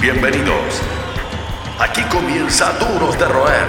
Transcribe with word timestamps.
Bienvenidos. 0.00 0.80
Aquí 1.78 2.00
comienza 2.04 2.72
Duros 2.78 3.18
de 3.18 3.26
Roer, 3.26 3.66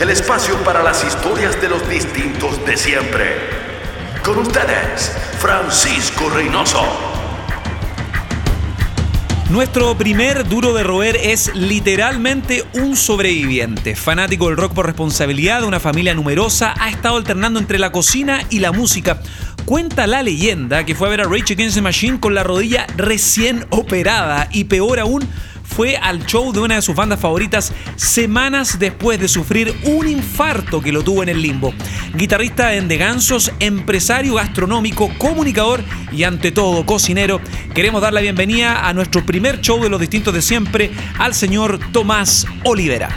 el 0.00 0.10
espacio 0.10 0.54
para 0.64 0.82
las 0.82 1.02
historias 1.02 1.58
de 1.62 1.70
los 1.70 1.88
distintos 1.88 2.62
de 2.66 2.76
siempre. 2.76 3.36
Con 4.22 4.36
ustedes, 4.36 5.16
Francisco 5.38 6.28
Reynoso. 6.28 6.84
Nuestro 9.48 9.96
primer 9.96 10.46
duro 10.46 10.74
de 10.74 10.82
roer 10.82 11.16
es 11.16 11.54
literalmente 11.54 12.64
un 12.74 12.94
sobreviviente. 12.94 13.96
Fanático 13.96 14.48
del 14.48 14.58
rock 14.58 14.74
por 14.74 14.84
responsabilidad 14.84 15.60
de 15.60 15.66
una 15.66 15.80
familia 15.80 16.14
numerosa, 16.14 16.74
ha 16.78 16.90
estado 16.90 17.16
alternando 17.16 17.58
entre 17.58 17.78
la 17.78 17.92
cocina 17.92 18.44
y 18.50 18.58
la 18.58 18.72
música. 18.72 19.20
Cuenta 19.64 20.06
la 20.06 20.22
leyenda 20.22 20.84
que 20.84 20.94
fue 20.94 21.08
a 21.08 21.10
ver 21.10 21.20
a 21.22 21.24
Rage 21.24 21.54
Against 21.54 21.76
the 21.76 21.82
Machine 21.82 22.20
con 22.20 22.34
la 22.34 22.42
rodilla 22.42 22.86
recién 22.96 23.66
operada 23.70 24.48
y 24.52 24.64
peor 24.64 24.98
aún, 24.98 25.28
fue 25.72 25.96
al 25.96 26.26
show 26.26 26.52
de 26.52 26.60
una 26.60 26.74
de 26.76 26.82
sus 26.82 26.94
bandas 26.94 27.18
favoritas 27.18 27.72
semanas 27.96 28.78
después 28.78 29.18
de 29.18 29.26
sufrir 29.26 29.74
un 29.84 30.06
infarto 30.06 30.82
que 30.82 30.92
lo 30.92 31.02
tuvo 31.02 31.22
en 31.22 31.30
el 31.30 31.40
limbo. 31.40 31.72
Guitarrista 32.14 32.74
en 32.74 32.88
De 32.88 32.98
Gansos, 32.98 33.52
empresario 33.58 34.34
gastronómico, 34.34 35.10
comunicador 35.16 35.82
y 36.12 36.24
ante 36.24 36.52
todo 36.52 36.84
cocinero, 36.84 37.40
queremos 37.74 38.02
dar 38.02 38.12
la 38.12 38.20
bienvenida 38.20 38.86
a 38.86 38.92
nuestro 38.92 39.24
primer 39.24 39.60
show 39.62 39.82
de 39.82 39.88
los 39.88 39.98
distintos 39.98 40.34
de 40.34 40.42
siempre 40.42 40.90
al 41.18 41.34
señor 41.34 41.80
Tomás 41.90 42.46
Olivera. 42.64 43.08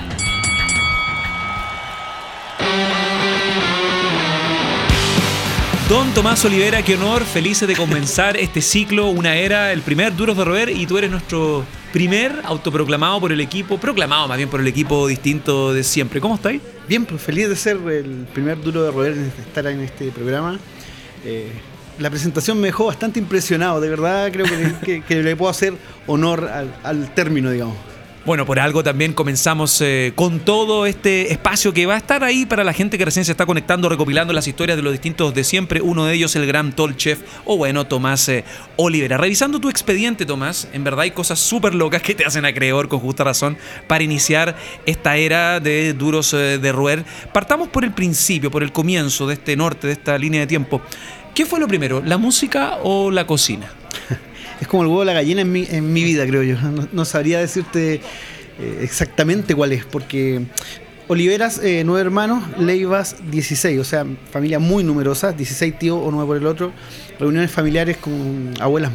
Don 5.90 6.12
Tomás 6.14 6.44
Olivera, 6.46 6.82
qué 6.82 6.96
honor, 6.96 7.26
felices 7.26 7.68
de 7.68 7.76
comenzar 7.76 8.38
este 8.38 8.62
ciclo, 8.62 9.10
una 9.10 9.36
era, 9.36 9.72
el 9.72 9.82
primer 9.82 10.16
Duros 10.16 10.36
de 10.36 10.44
Roer, 10.44 10.70
y 10.70 10.88
tú 10.88 10.98
eres 10.98 11.12
nuestro 11.12 11.64
primer 11.96 12.42
autoproclamado 12.44 13.22
por 13.22 13.32
el 13.32 13.40
equipo, 13.40 13.78
proclamado 13.78 14.28
más 14.28 14.36
bien 14.36 14.50
por 14.50 14.60
el 14.60 14.68
equipo 14.68 15.08
distinto 15.08 15.74
de 15.74 15.82
siempre. 15.82 16.20
¿Cómo 16.20 16.36
estáis? 16.36 16.62
Bien, 16.90 17.06
pues 17.06 17.22
feliz 17.22 17.48
de 17.48 17.56
ser 17.56 17.78
el 17.78 18.28
primer 18.34 18.62
Duro 18.62 18.84
de 18.84 18.92
Roer, 18.92 19.16
de 19.16 19.28
estar 19.28 19.66
en 19.68 19.80
este 19.80 20.12
programa. 20.12 20.60
Eh, 21.24 21.54
la 21.98 22.10
presentación 22.10 22.60
me 22.60 22.68
dejó 22.68 22.88
bastante 22.88 23.18
impresionado, 23.18 23.80
de 23.80 23.88
verdad 23.88 24.30
creo 24.30 24.46
que, 24.84 25.04
le 25.24 25.38
puedo 25.38 25.50
hacer 25.50 25.74
honor 26.06 26.50
al 26.84 27.14
término, 27.14 27.50
digamos. 27.50 27.78
Bueno, 28.26 28.48
por 28.48 28.60
algo 28.60 28.84
también 28.84 29.14
comenzamos 29.14 29.80
eh, 29.82 30.12
con 30.16 30.40
todo 30.40 30.88
este 30.88 31.32
espacio 31.32 31.76
que 31.76 31.86
va 31.86 31.94
a 31.94 31.98
estar 31.98 32.24
ahí 32.24 32.48
para 32.48 32.64
la 32.64 32.74
gente 32.74 32.98
que 32.98 33.06
recién 33.06 33.24
se 33.24 33.32
está 33.32 33.46
conectando, 33.46 33.88
recopilando 33.88 34.34
las 34.34 34.48
historias 34.48 34.78
de 34.78 34.82
los 34.82 34.94
distintos 34.94 35.36
de 35.36 35.44
siempre. 35.44 35.80
Uno 35.80 36.06
de 36.06 36.16
ellos, 36.16 36.36
el 36.36 36.48
gran 36.48 36.74
Tall 36.76 36.98
Chef, 36.98 37.20
o 37.46 37.56
bueno, 37.56 37.86
Tomás 37.86 38.28
eh, 38.30 38.44
Olivera. 38.78 39.18
Revisando 39.18 39.60
tu 39.60 39.70
expediente, 39.70 40.26
Tomás, 40.26 40.68
en 40.74 40.84
verdad 40.84 41.02
hay 41.02 41.12
cosas 41.12 41.38
súper 41.38 41.76
locas 41.76 42.02
que 42.02 42.16
te 42.16 42.26
hacen 42.26 42.46
acreedor 42.46 42.88
con 42.88 43.00
justa 43.00 43.24
razón 43.24 43.60
para 43.86 44.04
iniciar 44.04 44.56
esta 44.88 45.18
era 45.18 45.60
de 45.60 45.94
duros 45.94 46.34
eh, 46.34 46.58
de 46.58 46.72
roer. 46.72 47.06
Partamos 47.32 47.68
por 47.68 47.84
el 47.84 47.92
principio, 47.92 48.50
por 48.50 48.64
el 48.64 48.72
comienzo 48.72 49.28
de 49.28 49.36
este 49.36 49.56
norte, 49.56 49.86
de 49.86 49.94
esta 49.94 50.18
línea 50.18 50.42
de 50.42 50.48
tiempo. 50.48 50.82
¿Qué 51.36 51.46
fue 51.46 51.60
lo 51.60 51.68
primero, 51.68 52.02
la 52.04 52.18
música 52.18 52.80
o 52.82 53.12
la 53.12 53.28
cocina? 53.28 53.70
es 54.60 54.68
como 54.68 54.84
el 54.84 54.88
huevo 54.88 55.02
de 55.02 55.06
la 55.08 55.14
gallina 55.14 55.42
en 55.42 55.52
mi, 55.52 55.68
en 55.70 55.92
mi 55.92 56.04
vida, 56.04 56.26
creo 56.26 56.44
yo. 56.44 56.58
No, 56.92 57.06
sabría 57.06 57.40
decirte 57.40 57.96
eh, 58.60 58.80
exactamente 58.82 59.56
cuál 59.56 59.72
es, 59.72 59.86
porque 59.86 60.44
Oliveras, 61.08 61.60
eh, 61.64 61.84
nueve 61.86 62.02
hermanos, 62.02 62.44
Leivas, 62.58 63.18
16, 63.30 63.80
o 63.80 63.84
sea, 63.84 64.06
familia 64.32 64.60
muy 64.60 64.84
numerosa, 64.84 65.34
16 65.34 65.78
tíos 65.78 66.00
o 66.02 66.10
nueve 66.12 66.28
por 66.28 66.38
el 66.38 66.48
otro, 66.48 66.72
reuniones 67.20 67.52
familiares 67.52 67.98
con 67.98 68.54
abuelas 68.60 68.92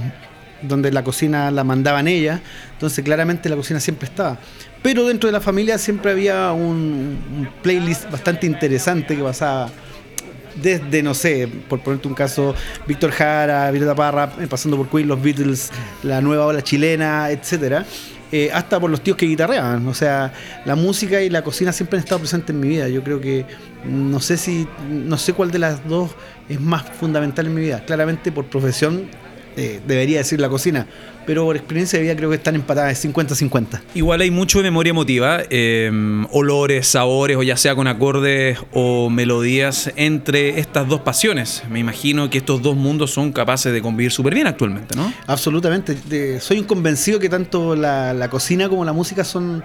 donde 0.62 0.92
la 0.92 1.02
cocina 1.04 1.50
la 1.50 1.64
mandaban 1.64 2.06
ellas, 2.08 2.40
entonces 2.72 3.04
claramente 3.04 3.48
la 3.48 3.56
cocina 3.56 3.80
siempre 3.80 4.08
estaba. 4.08 4.38
Pero 4.82 5.06
dentro 5.06 5.28
de 5.28 5.32
la 5.32 5.40
familia 5.40 5.78
siempre 5.78 6.10
había 6.10 6.52
un, 6.52 7.18
un 7.38 7.48
playlist 7.62 8.10
bastante 8.10 8.46
interesante 8.46 9.16
que 9.16 9.22
pasaba 9.22 9.70
desde, 10.62 11.02
no 11.02 11.14
sé, 11.14 11.48
por 11.68 11.80
ponerte 11.80 12.08
un 12.08 12.14
caso, 12.14 12.54
Víctor 12.86 13.10
Jara, 13.10 13.70
Violeta 13.70 13.94
Parra, 13.94 14.32
eh, 14.40 14.46
pasando 14.48 14.76
por 14.76 14.88
Queen, 14.88 15.08
los 15.08 15.20
Beatles, 15.20 15.70
la 16.02 16.20
nueva 16.20 16.46
ola 16.46 16.62
chilena, 16.62 17.30
etcétera. 17.30 17.84
Eh, 18.32 18.48
hasta 18.52 18.78
por 18.78 18.88
los 18.90 19.02
tíos 19.02 19.16
que 19.16 19.26
guitarreaban. 19.26 19.86
O 19.88 19.94
sea, 19.94 20.32
la 20.64 20.76
música 20.76 21.20
y 21.20 21.30
la 21.30 21.42
cocina 21.42 21.72
siempre 21.72 21.98
han 21.98 22.04
estado 22.04 22.20
presentes 22.20 22.54
en 22.54 22.60
mi 22.60 22.68
vida. 22.68 22.88
Yo 22.88 23.02
creo 23.02 23.20
que 23.20 23.44
no 23.84 24.20
sé 24.20 24.36
si, 24.36 24.68
no 24.88 25.18
sé 25.18 25.32
cuál 25.32 25.50
de 25.50 25.58
las 25.58 25.86
dos 25.88 26.12
es 26.48 26.60
más 26.60 26.84
fundamental 26.84 27.46
en 27.46 27.54
mi 27.54 27.62
vida. 27.62 27.84
Claramente 27.84 28.30
por 28.30 28.44
profesión 28.44 29.08
eh, 29.56 29.80
debería 29.86 30.18
decir 30.18 30.40
la 30.40 30.48
cocina, 30.48 30.86
pero 31.30 31.44
por 31.44 31.54
experiencia 31.54 31.96
de 31.96 32.02
vida 32.02 32.16
creo 32.16 32.28
que 32.28 32.34
están 32.34 32.56
empatadas 32.56 33.04
50-50. 33.04 33.82
Igual 33.94 34.20
hay 34.20 34.32
mucho 34.32 34.58
de 34.58 34.64
memoria 34.64 34.90
emotiva, 34.90 35.38
em, 35.48 36.26
olores, 36.32 36.88
sabores, 36.88 37.36
o 37.36 37.44
ya 37.44 37.56
sea 37.56 37.76
con 37.76 37.86
acordes 37.86 38.58
o 38.72 39.10
melodías 39.10 39.92
entre 39.94 40.58
estas 40.58 40.88
dos 40.88 41.02
pasiones. 41.02 41.62
Me 41.70 41.78
imagino 41.78 42.28
que 42.30 42.38
estos 42.38 42.62
dos 42.62 42.74
mundos 42.74 43.12
son 43.12 43.30
capaces 43.30 43.72
de 43.72 43.80
convivir 43.80 44.10
súper 44.10 44.34
bien 44.34 44.48
actualmente, 44.48 44.96
¿no? 44.96 45.12
Absolutamente. 45.28 46.40
soy 46.40 46.58
un 46.58 46.64
convencido 46.64 47.20
que 47.20 47.28
tanto 47.28 47.76
la, 47.76 48.26
cocina 48.28 48.68
como 48.68 48.84
la 48.84 48.92
música 48.92 49.22
son 49.22 49.62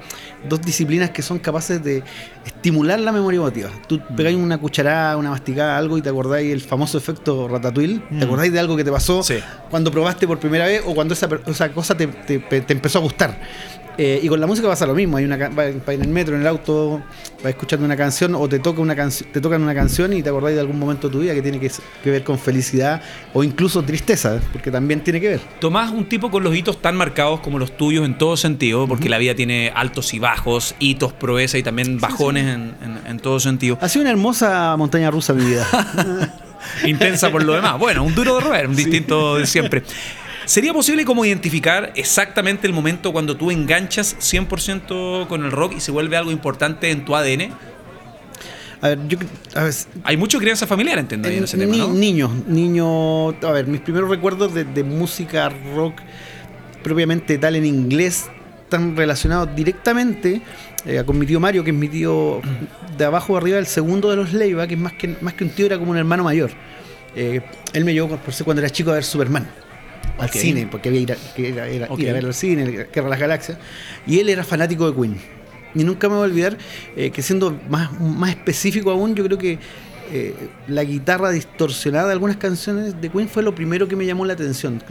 dos 0.48 0.62
disciplinas 0.62 1.10
que 1.10 1.24
son 1.24 1.40
capaces 1.40 1.84
de 1.84 2.04
estimular 2.46 3.00
la 3.00 3.12
memoria 3.12 3.38
emotiva. 3.38 3.72
Tú 3.88 3.96
mm. 3.96 4.16
pegáis 4.16 4.38
una 4.38 4.60
cucharada, 4.60 5.18
una 5.18 5.32
masticada, 5.32 5.80
algo 5.80 5.98
y 5.98 6.04
te 6.04 6.10
acordáis 6.10 6.54
el 6.54 6.62
famoso 6.62 7.00
efecto 7.00 7.48
ratatouille. 7.48 8.02
¿Te 8.08 8.14
mm. 8.18 8.24
acordáis 8.24 8.54
de 8.54 8.60
algo 8.60 8.78
que 8.78 8.84
te 8.84 8.92
pasó 8.92 9.24
cuando 9.72 9.92
probaste 9.92 10.28
por 10.28 10.38
primera 10.38 10.68
vez 10.68 10.84
o 10.86 10.94
cuando 10.94 11.16
esa, 11.16 11.28
esa 11.56 11.72
cosa 11.72 11.96
te, 11.98 12.10
empezó 12.70 13.00
a 13.00 13.02
gustar. 13.02 13.40
Eh, 13.98 14.20
y 14.22 14.28
con 14.28 14.42
la 14.42 14.48
música 14.48 14.68
pasa 14.68 14.86
lo 14.86 14.94
mismo, 14.94 15.16
hay 15.16 15.24
una 15.24 15.36
en 15.36 16.02
el 16.02 16.08
metro, 16.10 16.36
en 16.36 16.42
el 16.42 16.48
auto, 16.48 17.02
vas 17.42 17.52
escuchando 17.52 17.86
una 17.86 17.96
canción 17.96 18.36
o 18.36 18.50
te 18.50 18.60
toca 18.60 18.82
una 18.82 18.94
te 18.94 19.40
tocan 19.40 19.62
una 19.62 19.74
canción 19.74 20.12
y 20.12 20.22
te 20.22 20.28
acordáis 20.28 20.56
de 20.56 20.62
algún 20.62 20.78
momento 20.78 21.08
de 21.08 21.14
tu 21.14 21.20
vida 21.22 21.34
que 21.34 21.42
tiene 21.42 21.60
que, 21.60 21.72
ver 22.12 22.24
con 22.26 22.38
felicidad 22.38 23.02
o 23.34 23.42
incluso 23.44 23.84
tristeza, 23.84 24.42
porque 24.52 24.70
también 24.70 25.02
tiene 25.02 25.22
que 25.22 25.30
ver. 25.30 25.40
Tomás 25.62 25.92
un 25.92 26.10
tipo 26.10 26.30
con 26.30 26.44
los 26.44 26.54
hitos 26.54 26.82
tan 26.82 26.98
marcados 26.98 27.40
como 27.40 27.58
los 27.58 27.78
tuyos 27.78 28.06
en 28.06 28.18
todo 28.18 28.36
sentido, 28.36 28.86
porque 28.86 29.08
la 29.08 29.18
vida 29.18 29.34
tiene 29.34 29.72
altos 29.74 30.14
y 30.14 30.20
bajos, 30.20 30.76
hitos, 30.80 31.14
proeza 31.14 31.58
y 31.58 31.64
también 31.64 32.00
bajones 32.00 32.46
En, 33.06 33.20
todo 33.20 33.40
sentido. 33.40 33.78
Ha 33.82 33.88
sido 33.88 34.02
una 34.02 34.12
hermosa 34.12 34.76
montaña 34.78 35.10
rusa 35.10 35.34
mi 35.34 35.46
vida. 35.46 35.66
Intensa 36.86 37.32
por 37.32 37.44
lo 37.44 37.54
demás. 37.54 37.80
Bueno, 37.80 38.04
un 38.04 38.14
duro 38.14 38.36
de 38.36 38.42
roer, 38.42 38.68
un 38.68 38.76
distinto 38.76 39.38
de 39.38 39.46
siempre. 39.46 39.84
¿Sería 40.46 40.74
posible 40.74 41.06
como 41.06 41.26
identificar 41.26 41.92
exactamente 41.96 42.68
el 42.68 42.74
momento 42.74 43.12
cuando 43.12 43.36
tú 43.36 43.50
enganchas 43.50 44.16
100% 44.20 45.28
con 45.28 45.44
el 45.44 45.52
rock 45.52 45.74
y 45.78 45.80
se 45.80 45.92
vuelve 45.92 46.18
algo 46.18 46.32
importante 46.32 46.92
en 46.92 47.04
tu 47.04 47.16
ADN? 47.16 47.52
A 48.82 48.90
ver, 48.90 49.00
yo, 49.08 49.18
Hay 50.04 50.18
mucha 50.18 50.38
crianza 50.38 50.68
familiar, 50.68 51.00
entiendo, 51.00 51.28
en 51.30 51.44
ese 51.44 51.58
tema, 51.58 51.76
¿no? 51.76 51.88
Niños, 51.92 52.32
niños. 52.48 53.36
A 53.42 53.52
ver, 53.52 53.66
mis 53.66 53.82
primeros 53.82 54.08
recuerdos 54.08 54.54
de, 54.54 54.84
música 54.84 55.50
rock 55.76 55.96
propiamente 56.84 57.40
tal 57.40 57.56
en 57.56 57.66
inglés 57.66 58.30
están 58.64 58.96
relacionados 58.96 59.56
directamente 59.56 60.42
eh, 60.86 61.02
con 61.04 61.18
mi 61.18 61.26
tío 61.26 61.40
Mario, 61.40 61.64
que 61.64 61.72
es 61.72 61.76
mi 61.76 61.90
tío 61.90 62.42
de 62.96 63.06
abajo 63.06 63.36
arriba, 63.36 63.58
el 63.58 63.66
segundo 63.66 64.12
de 64.12 64.18
los 64.18 64.34
Leiva, 64.34 64.68
que 64.68 64.76
es 64.76 64.80
más 64.80 64.94
que, 64.94 65.16
más 65.22 65.34
que 65.34 65.46
un 65.46 65.50
tío, 65.50 65.66
era 65.66 65.80
como 65.80 65.90
un 65.90 65.98
hermano 65.98 66.24
mayor. 66.24 66.52
Eh, 67.16 67.42
él 67.74 67.86
me 67.86 67.94
llevó 67.94 68.16
por 68.18 68.34
ser 68.34 68.46
cuando 68.46 68.62
era 68.62 68.70
chico 68.70 68.92
a 68.92 68.96
ver 68.96 69.04
Superman 69.04 69.48
al 70.18 70.30
cine, 70.30 70.68
porque 70.70 70.90
había 70.90 71.02
ir 71.02 71.18
que 71.36 71.50
ir 71.50 71.60
a 71.60 71.66
ver 72.14 72.26
al 72.26 72.34
cine, 72.34 72.66
Guerra 72.66 73.04
de 73.04 73.10
las 73.10 73.20
Galaxias, 73.20 73.58
y 74.06 74.20
él 74.20 74.30
era 74.30 74.44
fanático 74.44 74.90
de 74.90 75.00
Queen. 75.00 75.18
Y 75.74 75.84
nunca 75.84 76.08
me 76.08 76.16
voy 76.16 76.24
a 76.24 76.28
olvidar 76.28 76.58
eh, 76.96 77.12
que 77.12 77.22
siendo 77.22 77.60
más, 77.70 78.00
más 78.00 78.30
específico 78.30 78.92
aún, 78.92 79.14
yo 79.14 79.26
creo 79.26 79.38
que 79.38 79.60
eh, 80.12 80.34
la 80.68 80.84
guitarra 80.84 81.32
distorsionada 81.32 82.08
de 82.08 82.14
algunas 82.14 82.38
canciones 82.38 83.00
de 83.02 83.10
Queen 83.10 83.28
fue 83.28 83.44
lo 83.44 83.56
primero 83.56 83.88
que 83.88 83.96
me 83.96 84.06
llamó 84.06 84.26
la 84.26 84.34
atención, 84.34 84.82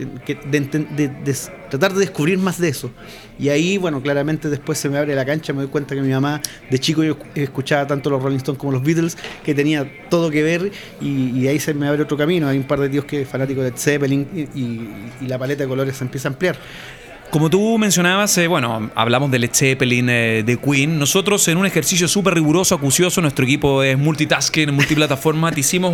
tratar 1.70 1.92
de 1.94 2.00
descubrir 2.00 2.38
más 2.38 2.60
de 2.60 2.68
eso. 2.68 2.90
Y 3.38 3.48
ahí, 3.48 3.78
bueno, 3.78 4.02
claramente 4.02 4.48
después 4.48 4.78
se 4.78 4.88
me 4.88 4.98
abre 4.98 5.14
la 5.14 5.24
cancha, 5.24 5.52
me 5.52 5.62
doy 5.62 5.70
cuenta 5.70 5.94
que 5.94 6.00
mi 6.00 6.10
mamá 6.10 6.40
de 6.70 6.78
chico 6.78 7.04
yo 7.04 7.16
escuchaba 7.34 7.86
tanto 7.86 8.10
los 8.10 8.22
Rolling 8.22 8.38
Stones 8.38 8.58
como 8.58 8.72
los 8.72 8.82
Beatles, 8.82 9.16
que 9.44 9.54
tenía 9.54 9.90
todo 10.08 10.30
que 10.30 10.42
ver 10.42 10.72
y, 11.00 11.46
ahí 11.46 11.58
se 11.58 11.74
me 11.74 11.86
abre 11.86 12.02
otro 12.02 12.16
camino. 12.16 12.48
Hay 12.48 12.58
un 12.58 12.64
par 12.64 12.80
de 12.80 12.88
tíos 12.88 13.04
que 13.04 13.22
es 13.22 13.28
fanático 13.28 13.62
de 13.62 13.72
Zeppelin 13.76 14.48
y 14.54 15.26
la 15.26 15.38
paleta 15.38 15.64
de 15.64 15.68
colores 15.68 15.96
se 15.96 16.04
empieza 16.04 16.28
a 16.28 16.32
ampliar. 16.32 16.56
Como 17.34 17.50
tú 17.50 17.78
mencionabas, 17.78 18.38
eh, 18.38 18.46
bueno, 18.46 18.92
hablamos 18.94 19.28
del 19.28 19.48
Zeppelin, 19.52 20.08
eh, 20.08 20.44
de 20.46 20.56
Queen. 20.56 21.00
Nosotros, 21.00 21.48
en 21.48 21.58
un 21.58 21.66
ejercicio 21.66 22.06
súper 22.06 22.34
riguroso, 22.34 22.76
acucioso, 22.76 23.20
nuestro 23.20 23.44
equipo 23.44 23.82
es 23.82 23.98
multitasking, 23.98 24.72
multiplataforma, 24.72 25.50
te 25.50 25.58
hicimos 25.58 25.92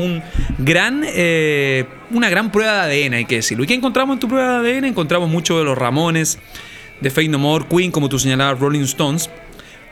eh, 0.66 1.86
una 2.10 2.28
gran 2.28 2.52
prueba 2.52 2.86
de 2.86 3.06
ADN, 3.06 3.14
hay 3.14 3.24
que 3.24 3.36
decirlo. 3.36 3.64
¿Y 3.64 3.66
qué 3.66 3.72
encontramos 3.72 4.16
en 4.16 4.20
tu 4.20 4.28
prueba 4.28 4.60
de 4.60 4.76
ADN? 4.76 4.84
Encontramos 4.84 5.30
mucho 5.30 5.56
de 5.56 5.64
los 5.64 5.78
Ramones, 5.78 6.38
de 7.00 7.08
Fake 7.08 7.30
No 7.30 7.38
More, 7.38 7.64
Queen, 7.70 7.90
como 7.90 8.10
tú 8.10 8.18
señalabas, 8.18 8.60
Rolling 8.60 8.82
Stones. 8.82 9.30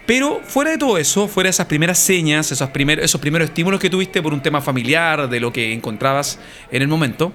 Pero 0.05 0.43
fuera 0.45 0.71
de 0.71 0.77
todo 0.77 0.99
eso, 0.99 1.29
fuera 1.29 1.49
de 1.49 1.53
esas 1.53 1.67
primeras 1.67 1.99
señas, 1.99 2.53
esos 2.53 2.71
primeros 2.71 3.49
estímulos 3.49 3.81
que 3.81 3.89
tuviste 3.89 4.23
por 4.23 4.35
un 4.35 4.43
tema 4.43 4.61
familiar, 4.61 5.31
de 5.31 5.41
lo 5.41 5.51
que 5.51 5.73
encontrabas 5.73 6.39
en 6.71 6.83
el 6.83 6.89
momento, 6.89 7.33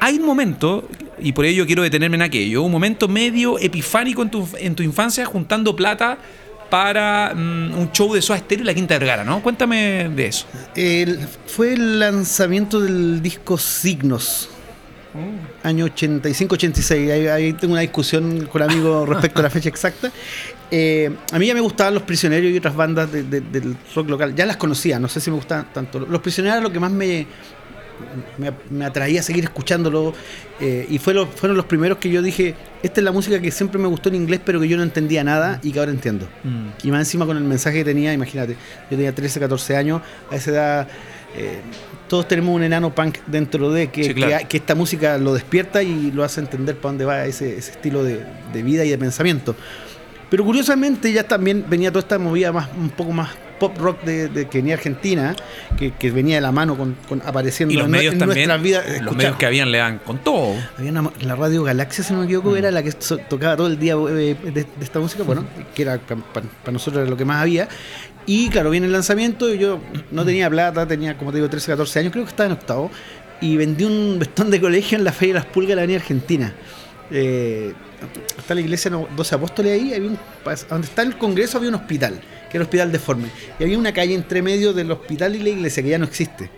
hay 0.00 0.16
un 0.16 0.26
momento, 0.26 0.88
y 1.18 1.32
por 1.32 1.44
ello 1.44 1.66
quiero 1.66 1.82
detenerme 1.82 2.16
en 2.16 2.22
aquello, 2.22 2.62
un 2.62 2.72
momento 2.72 3.06
medio 3.06 3.58
epifánico 3.58 4.22
en 4.22 4.30
tu, 4.30 4.48
en 4.58 4.74
tu 4.74 4.82
infancia 4.82 5.24
juntando 5.24 5.76
plata 5.76 6.18
para 6.70 7.34
mm, 7.34 7.78
un 7.78 7.92
show 7.92 8.14
de 8.14 8.22
Soda 8.22 8.38
Stereo 8.38 8.62
y 8.62 8.66
la 8.66 8.74
Quinta 8.74 8.96
Vergara, 8.98 9.24
¿no? 9.24 9.42
Cuéntame 9.42 10.08
de 10.08 10.26
eso. 10.26 10.46
fue 11.46 11.74
el 11.74 11.98
lanzamiento 11.98 12.80
del 12.80 13.20
disco 13.20 13.58
Signos. 13.58 14.48
Oh. 15.12 15.66
Año 15.68 15.86
85-86. 15.88 17.30
Ahí, 17.32 17.52
tengo 17.54 17.72
una 17.72 17.82
discusión 17.82 18.46
con 18.46 18.62
amigos 18.62 19.08
respecto 19.08 19.40
a 19.40 19.42
la 19.42 19.50
fecha 19.50 19.68
exacta. 19.68 20.10
Eh, 20.70 21.10
a 21.32 21.38
mí 21.40 21.46
ya 21.48 21.54
me 21.54 21.60
gustaban 21.60 21.94
Los 21.94 22.04
Prisioneros 22.04 22.48
y 22.52 22.56
otras 22.56 22.76
bandas 22.76 23.10
del 23.10 23.76
rock 23.94 24.08
local. 24.08 24.34
Ya 24.36 24.46
las 24.46 24.56
conocía, 24.56 25.00
no 25.00 25.08
sé 25.08 25.20
si 25.20 25.30
me 25.30 25.36
gustaban 25.36 25.72
tanto. 25.72 25.98
Los 25.98 26.20
Prisioneros 26.20 26.58
era 26.58 26.62
lo 26.62 26.72
que 26.72 26.78
más 26.78 26.92
me, 26.92 27.26
me, 28.70 28.84
atraía 28.84 29.20
a 29.20 29.22
seguir 29.22 29.44
escuchándolo. 29.44 30.14
Eh, 30.60 30.86
y 30.90 30.98
fue 30.98 31.14
fueron 31.26 31.56
los 31.56 31.66
primeros 31.66 31.98
que 31.98 32.10
yo 32.10 32.22
dije, 32.22 32.54
esta 32.82 33.00
es 33.00 33.04
la 33.04 33.12
música 33.12 33.40
que 33.40 33.50
siempre 33.50 33.78
me 33.78 33.88
gustó 33.88 34.08
en 34.08 34.16
inglés, 34.16 34.40
pero 34.44 34.60
que 34.60 34.68
yo 34.68 34.76
no 34.76 34.82
entendía 34.82 35.24
nada 35.24 35.60
y 35.62 35.72
que 35.72 35.78
ahora 35.78 35.90
entiendo. 35.90 36.26
Mm. 36.44 36.86
Y 36.86 36.90
más 36.90 37.00
encima 37.00 37.26
con 37.26 37.36
el 37.36 37.44
mensaje 37.44 37.78
que 37.78 37.84
tenía, 37.84 38.12
imagínate, 38.12 38.56
yo 38.90 38.96
tenía 38.96 39.14
13, 39.14 39.40
14 39.40 39.76
años, 39.76 40.02
a 40.30 40.36
esa 40.36 40.50
edad... 40.50 40.88
Eh, 41.36 41.60
todos 42.08 42.26
tenemos 42.26 42.52
un 42.56 42.64
enano 42.64 42.92
punk 42.92 43.18
dentro 43.28 43.70
de 43.70 43.86
que, 43.88 44.12
que, 44.48 44.56
esta 44.56 44.74
música 44.74 45.16
lo 45.16 45.32
despierta 45.32 45.80
y 45.80 46.10
lo 46.10 46.24
hace 46.24 46.40
entender 46.40 46.74
para 46.74 46.90
dónde 46.90 47.04
va 47.04 47.24
ese, 47.24 47.56
estilo 47.56 48.02
de, 48.02 48.26
de 48.52 48.62
vida 48.64 48.84
y 48.84 48.88
de 48.90 48.98
pensamiento. 48.98 49.54
Pero 50.28 50.44
curiosamente 50.44 51.12
ya 51.12 51.22
también 51.22 51.64
venía 51.68 51.90
toda 51.90 52.00
esta 52.00 52.18
movida 52.18 52.50
más 52.50 52.68
un 52.76 52.90
poco 52.90 53.12
más 53.12 53.30
pop 53.60 53.78
rock 53.78 54.02
de, 54.02 54.48
que 54.48 54.58
venía 54.58 54.74
Argentina, 54.74 55.36
que, 55.76 56.10
venía 56.10 56.36
de 56.36 56.40
la 56.40 56.50
mano 56.50 56.76
con, 56.76 56.96
apareciendo 57.24 57.74
los 57.74 57.84
en, 57.84 57.90
medios 57.90 58.18
también, 58.18 58.48
nuestras 58.48 58.62
vidas. 58.62 59.02
Los 59.02 59.14
medios 59.14 59.36
que 59.36 59.46
habían 59.46 59.70
le 59.70 59.78
dan 59.78 59.98
con 59.98 60.18
todo. 60.18 60.56
Había 60.76 60.92
la 61.20 61.36
radio 61.36 61.62
Galaxia, 61.62 62.02
si 62.02 62.12
no 62.12 62.20
me 62.20 62.24
equivoco, 62.24 62.56
era 62.56 62.70
mm. 62.70 62.74
la 62.74 62.82
que 62.82 62.92
tocaba 63.28 63.56
todo 63.56 63.68
el 63.68 63.78
día 63.78 63.94
eh, 63.94 64.34
de, 64.42 64.66
esta 64.80 64.98
música, 64.98 65.22
bueno, 65.22 65.44
que 65.74 65.82
era 65.82 65.98
para 65.98 66.72
nosotros 66.72 67.02
era 67.02 67.10
lo 67.10 67.16
que 67.16 67.24
más 67.24 67.42
había. 67.42 67.68
Y 68.26 68.48
claro, 68.48 68.70
viene 68.70 68.86
el 68.86 68.92
lanzamiento 68.92 69.52
y 69.52 69.58
yo 69.58 69.80
no 70.10 70.24
tenía 70.24 70.50
plata, 70.50 70.86
tenía 70.86 71.16
como 71.16 71.30
te 71.30 71.36
digo 71.36 71.48
13, 71.48 71.72
14 71.72 71.98
años, 72.00 72.12
creo 72.12 72.24
que 72.24 72.30
estaba 72.30 72.46
en 72.46 72.52
octavo, 72.52 72.90
y 73.40 73.56
vendí 73.56 73.84
un 73.84 74.18
vestón 74.18 74.50
de 74.50 74.60
colegio 74.60 74.98
en 74.98 75.04
la 75.04 75.12
Feria 75.12 75.34
de 75.34 75.40
las 75.40 75.46
Pulgas 75.46 75.70
de 75.70 75.76
la 75.76 75.82
Avenida 75.82 75.98
Argentina. 75.98 76.54
Eh, 77.10 77.72
está 78.38 78.54
la 78.54 78.60
iglesia 78.60 78.90
12 78.90 79.34
Apóstoles 79.34 79.72
ahí, 79.72 80.16
donde 80.68 80.86
está 80.86 81.02
el 81.02 81.18
Congreso 81.18 81.58
había 81.58 81.68
un 81.68 81.74
hospital 81.74 82.20
que 82.50 82.56
era 82.56 82.62
el 82.62 82.66
Hospital 82.66 82.92
Deforme. 82.92 83.28
Y 83.58 83.62
había 83.62 83.78
una 83.78 83.92
calle 83.92 84.14
entre 84.14 84.42
medio 84.42 84.72
del 84.72 84.90
hospital 84.90 85.36
y 85.36 85.38
la 85.38 85.48
iglesia 85.50 85.82
que 85.82 85.88
ya 85.88 85.98
no 85.98 86.04
existe. 86.04 86.50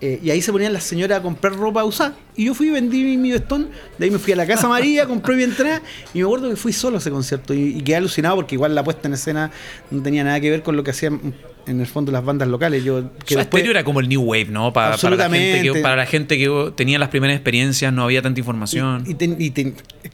Eh, 0.00 0.20
y 0.22 0.30
ahí 0.30 0.40
se 0.40 0.52
ponían 0.52 0.72
las 0.72 0.84
señoras 0.84 1.18
a 1.18 1.22
comprar 1.22 1.54
ropa 1.54 1.84
usada. 1.84 2.14
Y 2.36 2.46
yo 2.46 2.54
fui 2.54 2.68
y 2.68 2.70
vendí 2.70 3.16
mi 3.16 3.30
vestón. 3.30 3.70
De 3.98 4.04
ahí 4.04 4.10
me 4.10 4.18
fui 4.18 4.32
a 4.32 4.36
la 4.36 4.46
Casa 4.46 4.68
María, 4.68 5.06
compré 5.08 5.36
mi 5.36 5.44
entrada. 5.44 5.82
Y 6.14 6.18
me 6.18 6.24
acuerdo 6.24 6.50
que 6.50 6.56
fui 6.56 6.72
solo 6.72 6.96
a 6.96 7.00
ese 7.00 7.10
concierto. 7.10 7.54
Y, 7.54 7.78
y, 7.78 7.80
quedé 7.82 7.96
alucinado 7.96 8.36
porque 8.36 8.54
igual 8.54 8.74
la 8.74 8.84
puesta 8.84 9.08
en 9.08 9.14
escena 9.14 9.50
no 9.90 10.02
tenía 10.02 10.24
nada 10.24 10.40
que 10.40 10.50
ver 10.50 10.62
con 10.62 10.76
lo 10.76 10.84
que 10.84 10.90
hacían 10.90 11.34
en 11.68 11.80
el 11.80 11.86
fondo 11.86 12.10
las 12.10 12.24
bandas 12.24 12.48
locales. 12.48 12.82
Yo, 12.82 13.10
que 13.24 13.36
después, 13.36 13.64
era 13.64 13.84
como 13.84 14.00
el 14.00 14.08
New 14.08 14.22
Wave, 14.22 14.46
¿no? 14.46 14.72
Para, 14.72 14.96
para, 14.96 15.16
la 15.16 15.28
gente 15.28 15.62
que, 15.62 15.80
para 15.80 15.96
la 15.96 16.06
gente 16.06 16.38
que 16.38 16.72
tenía 16.74 16.98
las 16.98 17.08
primeras 17.08 17.36
experiencias, 17.36 17.92
no 17.92 18.04
había 18.04 18.22
tanta 18.22 18.40
información. 18.40 19.04
Y, 19.06 19.50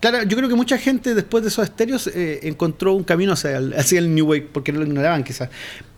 claro, 0.01 0.23
yo 0.25 0.37
creo 0.37 0.49
que 0.49 0.55
mucha 0.55 0.79
gente 0.79 1.15
después 1.15 1.43
de 1.43 1.49
esos 1.49 1.65
estéreos 1.65 2.09
eh, 2.09 2.41
encontró 2.43 2.93
un 2.95 3.05
camino 3.05 3.33
hacia 3.33 3.57
el, 3.57 3.75
hacia 3.75 3.99
el 3.99 4.15
New 4.15 4.27
Wave, 4.27 4.49
porque 4.53 4.73
no 4.73 4.81
lo 4.81 4.87
ignoraban 4.87 5.25
quizás. 5.25 5.49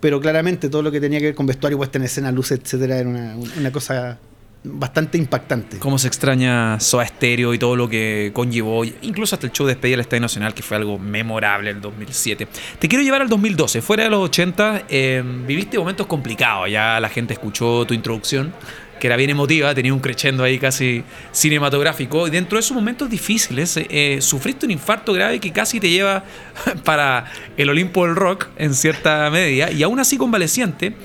Pero 0.00 0.20
claramente 0.20 0.68
todo 0.68 0.82
lo 0.82 0.92
que 0.92 1.00
tenía 1.00 1.18
que 1.18 1.26
ver 1.26 1.34
con 1.34 1.46
vestuario, 1.46 1.78
puesta 1.78 1.98
en 1.98 2.04
escena, 2.04 2.30
luces, 2.30 2.60
etcétera, 2.62 2.98
era 2.98 3.08
una, 3.08 3.36
una 3.58 3.72
cosa 3.72 4.18
bastante 4.64 5.16
impactante. 5.18 5.78
Cómo 5.78 5.98
se 5.98 6.08
extraña 6.08 6.80
Soa 6.80 7.06
Stereo 7.06 7.54
y 7.54 7.58
todo 7.58 7.76
lo 7.76 7.88
que 7.88 8.30
conllevó, 8.32 8.84
incluso 8.84 9.36
hasta 9.36 9.46
el 9.46 9.52
show 9.52 9.66
de 9.66 9.74
despedida 9.74 9.94
del 9.94 10.00
Estadio 10.00 10.20
Nacional, 10.20 10.54
que 10.54 10.62
fue 10.62 10.76
algo 10.76 10.98
memorable 10.98 11.70
el 11.70 11.80
2007. 11.80 12.48
Te 12.78 12.88
quiero 12.88 13.04
llevar 13.04 13.22
al 13.22 13.28
2012, 13.28 13.82
fuera 13.82 14.04
de 14.04 14.10
los 14.10 14.20
80, 14.24 14.84
eh, 14.88 15.22
viviste 15.46 15.78
momentos 15.78 16.06
complicados, 16.06 16.70
ya 16.70 16.98
la 17.00 17.08
gente 17.08 17.34
escuchó 17.34 17.84
tu 17.86 17.94
introducción, 17.94 18.52
que 18.98 19.06
era 19.06 19.16
bien 19.16 19.30
emotiva, 19.30 19.74
tenía 19.74 19.92
un 19.92 20.00
crescendo 20.00 20.42
ahí 20.42 20.58
casi 20.58 21.04
cinematográfico, 21.30 22.26
y 22.26 22.30
dentro 22.30 22.56
de 22.56 22.60
esos 22.60 22.74
momentos 22.74 23.10
difíciles, 23.10 23.76
eh, 23.76 23.86
eh, 23.90 24.18
sufriste 24.20 24.66
un 24.66 24.72
infarto 24.72 25.12
grave 25.12 25.38
que 25.38 25.52
casi 25.52 25.78
te 25.80 25.90
lleva 25.90 26.24
para 26.84 27.26
el 27.56 27.68
Olimpo 27.68 28.06
del 28.06 28.16
Rock, 28.16 28.48
en 28.56 28.74
cierta 28.74 29.30
medida, 29.30 29.70
y 29.70 29.82
aún 29.82 30.00
así 30.00 30.16
convaleciente, 30.16 30.96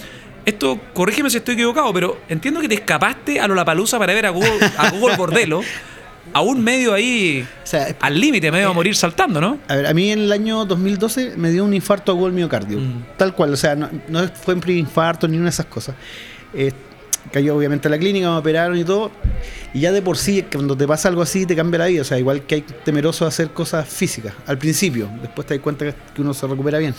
esto, 0.45 0.79
corrígeme 0.93 1.29
si 1.29 1.37
estoy 1.37 1.55
equivocado, 1.55 1.93
pero 1.93 2.19
entiendo 2.29 2.61
que 2.61 2.67
te 2.67 2.75
escapaste 2.75 3.39
a 3.39 3.47
Lollapalooza 3.47 3.99
para 3.99 4.13
ver 4.13 4.25
a 4.25 4.29
Google, 4.29 4.59
a 4.77 4.89
Google 4.91 5.17
Bordelo. 5.17 5.61
a 6.33 6.41
un 6.41 6.63
medio 6.63 6.93
ahí 6.93 7.45
al 7.99 8.19
límite, 8.19 8.51
medio 8.51 8.69
a 8.69 8.73
morir 8.73 8.95
saltando, 8.95 9.41
¿no? 9.41 9.59
A 9.67 9.75
ver, 9.75 9.87
a 9.87 9.93
mí 9.93 10.11
en 10.11 10.19
el 10.19 10.31
año 10.31 10.65
2012 10.65 11.33
me 11.35 11.51
dio 11.51 11.65
un 11.65 11.73
infarto 11.73 12.11
a 12.11 12.15
Google 12.15 12.33
miocardio. 12.33 12.79
Mm. 12.79 13.03
Tal 13.17 13.35
cual, 13.35 13.53
o 13.53 13.57
sea, 13.57 13.75
no, 13.75 13.89
fue 14.29 14.53
en 14.53 14.59
pre-infarto 14.61 15.27
ni 15.27 15.37
una 15.37 15.45
de 15.45 15.49
esas 15.49 15.65
cosas. 15.65 15.95
Eh, 16.53 16.71
cayó 17.31 17.55
obviamente 17.55 17.87
a 17.87 17.91
la 17.91 17.97
clínica, 17.97 18.29
me 18.29 18.37
operaron 18.37 18.77
y 18.77 18.83
todo. 18.83 19.11
Y 19.73 19.81
ya 19.81 19.91
de 19.91 20.01
por 20.01 20.17
sí, 20.17 20.45
cuando 20.51 20.75
te 20.75 20.87
pasa 20.87 21.09
algo 21.09 21.21
así, 21.21 21.45
te 21.45 21.55
cambia 21.55 21.79
la 21.79 21.85
vida. 21.87 22.01
O 22.01 22.05
sea, 22.05 22.19
igual 22.19 22.43
que 22.43 22.55
hay 22.55 22.61
temeroso 22.61 23.25
de 23.25 23.29
hacer 23.29 23.49
cosas 23.51 23.87
físicas 23.87 24.33
al 24.47 24.57
principio. 24.57 25.09
Después 25.21 25.47
te 25.47 25.55
das 25.55 25.63
cuenta 25.63 25.85
que 26.13 26.21
uno 26.21 26.33
se 26.33 26.47
recupera 26.47 26.77
bien. 26.77 26.93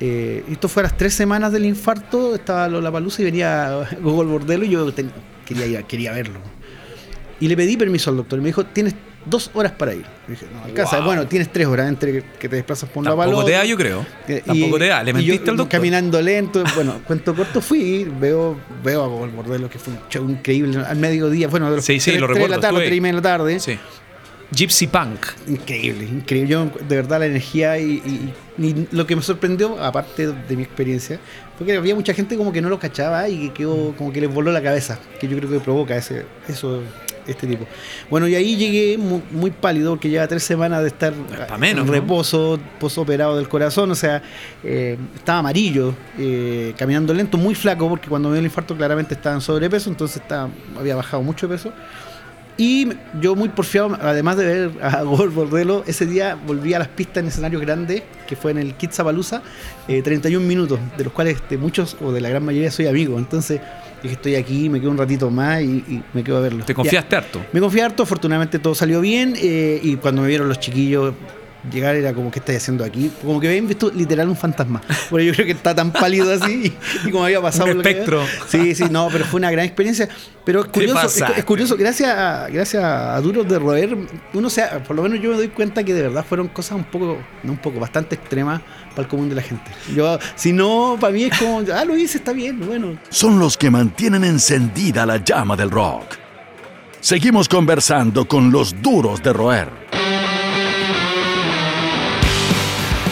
Eh, 0.00 0.44
esto 0.50 0.68
fue 0.68 0.82
a 0.82 0.84
las 0.84 0.96
tres 0.96 1.12
semanas 1.12 1.52
del 1.52 1.66
infarto, 1.66 2.34
estaba 2.34 2.68
la 2.68 2.90
palusa 2.90 3.20
y 3.20 3.26
venía 3.26 3.86
Google 4.00 4.30
Bordelo 4.30 4.64
y 4.64 4.70
yo 4.70 4.90
quería, 5.44 5.66
ir, 5.66 5.84
quería 5.84 6.12
verlo. 6.12 6.40
Y 7.38 7.48
le 7.48 7.56
pedí 7.56 7.76
permiso 7.76 8.10
al 8.10 8.16
doctor 8.16 8.38
y 8.38 8.42
me 8.42 8.48
dijo, 8.48 8.64
tienes 8.64 8.94
dos 9.24 9.50
horas 9.54 9.72
para 9.72 9.94
ir. 9.94 10.04
dije, 10.26 10.46
no 10.52 10.64
alcanza. 10.64 11.00
Bueno, 11.00 11.26
tienes 11.26 11.52
tres 11.52 11.66
horas 11.66 11.88
entre 11.88 12.22
que 12.38 12.48
te 12.48 12.56
desplazas 12.56 12.88
por 12.88 13.04
la 13.04 13.14
Tampoco 13.14 13.44
te 13.44 13.52
da, 13.52 13.64
yo 13.64 13.76
creo. 13.76 14.06
Tampoco 14.44 14.78
te 14.78 14.86
da. 14.86 15.02
Le 15.02 15.12
mentiste 15.12 15.50
al 15.50 15.56
doctor. 15.56 15.78
Caminando 15.78 16.20
lento. 16.20 16.62
Bueno, 16.74 17.00
cuento 17.06 17.34
corto 17.34 17.60
fui, 17.60 18.04
veo, 18.04 18.58
veo 18.82 19.04
a 19.04 19.06
Google 19.06 19.32
Bordelo, 19.32 19.68
que 19.68 19.78
fue 19.78 19.94
un 19.94 20.00
show 20.08 20.28
increíble. 20.28 20.82
Al 20.84 20.96
mediodía, 20.96 21.48
bueno, 21.48 21.70
de 21.70 21.76
los 21.76 21.84
sí, 21.84 22.00
sí, 22.00 22.12
lo 22.18 22.26
de 22.28 22.48
la 22.48 22.60
tarde, 22.60 22.86
tres 22.86 22.96
y 22.96 23.00
media 23.00 23.16
de 23.16 23.22
la 23.22 23.36
tarde. 23.36 23.60
Sí. 23.60 23.78
Gypsy 24.52 24.86
Punk. 24.88 25.26
Increíble, 25.48 26.04
increíble. 26.04 26.50
Yo, 26.50 26.66
de 26.66 26.96
verdad, 26.96 27.20
la 27.20 27.26
energía 27.26 27.78
y, 27.78 28.32
lo 28.90 29.06
que 29.06 29.16
me 29.16 29.22
sorprendió, 29.22 29.82
aparte 29.82 30.26
de 30.26 30.56
mi 30.56 30.62
experiencia, 30.62 31.18
fue 31.56 31.66
que 31.66 31.76
había 31.76 31.94
mucha 31.94 32.12
gente 32.12 32.36
como 32.36 32.52
que 32.52 32.60
no 32.60 32.68
lo 32.68 32.78
cachaba 32.78 33.28
y 33.28 33.48
que 33.48 33.52
quedó, 33.54 33.94
como 33.96 34.12
que 34.12 34.20
les 34.20 34.32
voló 34.32 34.52
la 34.52 34.62
cabeza, 34.62 34.98
que 35.18 35.28
yo 35.28 35.36
creo 35.36 35.50
que 35.50 35.60
provoca 35.60 35.96
ese, 35.96 36.26
eso, 36.48 36.82
este 37.26 37.46
tipo. 37.46 37.66
Bueno, 38.10 38.28
y 38.28 38.34
ahí 38.34 38.56
llegué 38.56 38.98
muy, 38.98 39.50
pálido, 39.50 39.92
porque 39.92 40.10
lleva 40.10 40.26
tres 40.26 40.42
semanas 40.42 40.82
de 40.82 40.88
estar 40.88 41.14
en 41.62 41.86
reposo, 41.86 42.58
posoperado 42.78 43.36
del 43.36 43.48
corazón, 43.48 43.90
o 43.90 43.94
sea, 43.94 44.22
eh, 44.64 44.98
estaba 45.14 45.38
amarillo, 45.38 45.94
eh, 46.18 46.74
caminando 46.76 47.14
lento, 47.14 47.38
muy 47.38 47.54
flaco, 47.54 47.88
porque 47.88 48.08
cuando 48.08 48.28
me 48.28 48.34
dio 48.34 48.40
el 48.40 48.46
infarto 48.46 48.76
claramente 48.76 49.14
estaba 49.14 49.36
en 49.36 49.40
sobrepeso, 49.40 49.90
entonces 49.90 50.20
estaba, 50.20 50.50
había 50.78 50.96
bajado 50.96 51.22
mucho 51.22 51.46
de 51.46 51.54
peso. 51.54 51.72
Y 52.60 52.86
yo 53.22 53.34
muy 53.34 53.48
porfiado, 53.48 53.96
además 54.02 54.36
de 54.36 54.44
ver 54.44 54.82
a 54.82 55.02
Gol 55.04 55.30
Bordelo, 55.30 55.82
ese 55.86 56.04
día 56.04 56.36
volví 56.46 56.74
a 56.74 56.78
las 56.78 56.88
pistas 56.88 57.22
en 57.22 57.28
escenarios 57.28 57.62
grandes, 57.62 58.02
que 58.28 58.36
fue 58.36 58.50
en 58.50 58.58
el 58.58 58.74
Kitsapalooza, 58.74 59.40
eh, 59.88 60.02
31 60.02 60.46
minutos, 60.46 60.78
de 60.98 61.04
los 61.04 61.12
cuales 61.14 61.38
de 61.48 61.56
muchos 61.56 61.96
o 62.02 62.12
de 62.12 62.20
la 62.20 62.28
gran 62.28 62.44
mayoría 62.44 62.70
soy 62.70 62.86
amigo. 62.86 63.16
Entonces 63.16 63.62
dije, 64.02 64.16
estoy 64.16 64.34
aquí, 64.34 64.68
me 64.68 64.78
quedo 64.78 64.90
un 64.90 64.98
ratito 64.98 65.30
más 65.30 65.62
y, 65.62 66.02
me 66.12 66.22
quedo 66.22 66.36
a 66.36 66.40
verlo. 66.40 66.62
¿Te 66.62 66.74
confiaste 66.74 67.16
harto? 67.16 67.40
Me 67.54 67.60
confié 67.60 67.82
harto, 67.82 68.02
afortunadamente 68.02 68.58
todo 68.58 68.74
salió 68.74 69.00
bien 69.00 69.32
eh, 69.38 69.80
y 69.82 69.96
cuando 69.96 70.20
me 70.20 70.28
vieron 70.28 70.46
los 70.46 70.60
chiquillos 70.60 71.14
llegar 71.70 71.94
era 71.94 72.12
como, 72.14 72.30
¿qué 72.30 72.38
estáis 72.38 72.58
haciendo 72.58 72.84
aquí? 72.84 73.10
Como 73.22 73.40
que 73.40 73.48
habían 73.48 73.66
visto 73.66 73.90
literal 73.94 74.28
un 74.28 74.36
fantasma. 74.36 74.80
Porque 75.08 75.26
yo 75.26 75.32
creo 75.32 75.46
que 75.46 75.52
está 75.52 75.74
tan 75.74 75.92
pálido 75.92 76.32
así 76.32 76.74
y, 77.04 77.10
como 77.10 77.24
había 77.24 77.40
pasado. 77.40 77.70
Un 77.70 77.78
espectro. 77.78 78.24
sí, 78.48 78.74
sí, 78.74 78.84
no, 78.90 79.08
pero 79.10 79.24
fue 79.24 79.38
una 79.38 79.50
gran 79.50 79.64
experiencia. 79.64 80.08
Pero 80.44 80.60
es 80.60 80.66
curioso, 80.66 81.06
es, 81.36 81.44
curioso, 81.44 81.76
gracias 81.76 82.10
a, 82.10 82.48
gracias 82.48 82.82
a 82.82 83.20
Duros 83.20 83.46
de 83.46 83.58
Roer, 83.58 83.96
uno 84.32 84.48
sea, 84.50 84.82
por 84.82 84.96
lo 84.96 85.02
menos 85.02 85.20
yo 85.20 85.30
me 85.30 85.36
doy 85.36 85.48
cuenta 85.48 85.84
que 85.84 85.92
de 85.92 86.02
verdad 86.02 86.24
fueron 86.26 86.48
cosas 86.48 86.78
un 86.78 86.84
poco, 86.84 87.18
no 87.42 87.52
un 87.52 87.58
poco, 87.58 87.78
bastante 87.78 88.14
extremas 88.14 88.60
para 88.90 89.02
el 89.02 89.08
común 89.08 89.28
de 89.28 89.34
la 89.34 89.42
gente. 89.42 89.70
Yo, 89.94 90.18
si 90.34 90.52
no, 90.52 90.96
para 90.98 91.12
mí 91.12 91.24
es 91.24 91.38
como, 91.38 91.62
ah, 91.72 91.84
lo 91.84 91.96
hice, 91.96 92.18
está 92.18 92.32
bien, 92.32 92.58
bueno. 92.66 92.98
Son 93.10 93.38
los 93.38 93.56
que 93.56 93.70
mantienen 93.70 94.24
encendida 94.24 95.04
la 95.04 95.18
llama 95.18 95.56
del 95.56 95.70
rock. 95.70 96.16
Seguimos 97.00 97.48
conversando 97.48 98.26
con 98.26 98.50
los 98.50 98.80
duros 98.82 99.22
de 99.22 99.32
roer. 99.32 99.99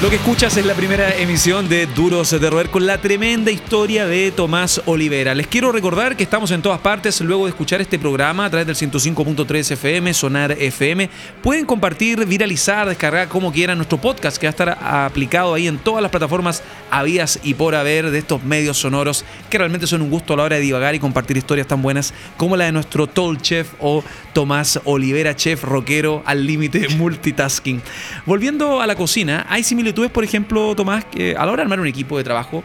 Lo 0.01 0.11
que 0.11 0.15
escuchas 0.15 0.57
es 0.57 0.65
la 0.65 0.75
primera 0.75 1.17
emisión 1.17 1.69
de 1.69 1.87
Duros 1.87 2.31
de 2.31 2.51
Roer 2.51 2.71
con 2.71 2.87
la 2.87 2.99
tremenda 2.99 3.51
historia 3.51 4.07
de 4.07 4.31
Tomás 4.31 4.81
Olivera. 4.87 5.35
Les 5.35 5.49
quiero 5.49 5.73
recordar 5.73 6.17
que 6.17 6.23
estamos 6.23 6.53
en 6.53 6.63
todas 6.63 6.79
partes 6.79 7.21
luego 7.21 7.47
de 7.47 7.51
escuchar 7.51 7.81
este 7.81 7.99
programa 7.99 8.45
a 8.45 8.51
través 8.51 8.69
del 8.69 8.77
105.3 8.77 9.73
FM, 9.73 10.15
Sonar 10.15 10.53
FM. 10.53 11.11
Pueden 11.43 11.67
compartir, 11.67 12.25
viralizar, 12.27 12.89
descargar 12.89 13.27
como 13.27 13.51
quieran 13.51 13.77
nuestro 13.77 13.99
podcast 13.99 14.39
que 14.39 14.47
va 14.47 14.51
a 14.51 14.51
estar 14.51 14.79
aplicado 14.81 15.55
ahí 15.55 15.67
en 15.67 15.79
todas 15.79 16.01
las 16.01 16.13
plataformas 16.13 16.63
habías 16.93 17.41
y 17.43 17.55
por 17.55 17.75
haber 17.75 18.13
de 18.13 18.19
estos 18.19 18.45
medios 18.45 18.79
sonoros 18.79 19.25
que 19.51 19.59
realmente 19.59 19.89
son 19.89 20.03
un 20.03 20.11
gusto 20.11 20.33
a 20.33 20.37
la 20.37 20.45
hora 20.45 20.57
de 20.57 20.63
divagar 20.63 20.95
y 20.95 21.01
compartir 21.01 21.37
historias 21.37 21.67
tan 21.67 21.83
buenas 21.83 22.15
como 22.37 22.57
la 22.57 22.67
de 22.67 22.73
nuestro 22.73 23.09
Toll 23.09 23.43
Chef 23.43 23.67
o 23.81 24.05
Tomás 24.33 24.81
Olivera, 24.85 25.35
chef 25.35 25.65
rockero 25.65 26.23
al 26.25 26.47
límite 26.47 26.89
multitasking. 26.97 27.83
Volviendo 28.27 28.81
a 28.81 28.87
la 28.87 28.95
cocina, 28.95 29.45
hay 29.49 29.65
similitudes 29.65 29.88
tú 29.93 30.03
ves, 30.03 30.11
por 30.11 30.25
ejemplo, 30.25 30.75
Tomás, 30.75 31.05
que 31.05 31.37
a 31.37 31.45
la 31.45 31.53
hora 31.53 31.57
de 31.57 31.63
armar 31.63 31.81
un 31.81 31.87
equipo 31.87 32.19
de 32.19 32.25
trabajo, 32.25 32.65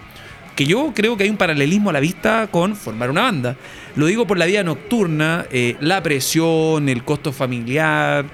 que 0.55 0.65
yo 0.65 0.91
creo 0.95 1.17
que 1.17 1.23
hay 1.23 1.29
un 1.29 1.37
paralelismo 1.37 1.89
a 1.89 1.93
la 1.93 1.99
vista 1.99 2.47
con 2.47 2.75
formar 2.75 3.09
una 3.09 3.23
banda. 3.23 3.55
Lo 3.95 4.05
digo 4.05 4.27
por 4.27 4.37
la 4.37 4.45
vida 4.45 4.63
nocturna, 4.63 5.45
eh, 5.51 5.75
la 5.79 6.01
presión, 6.03 6.89
el 6.89 7.03
costo 7.03 7.31
familiar, 7.31 8.25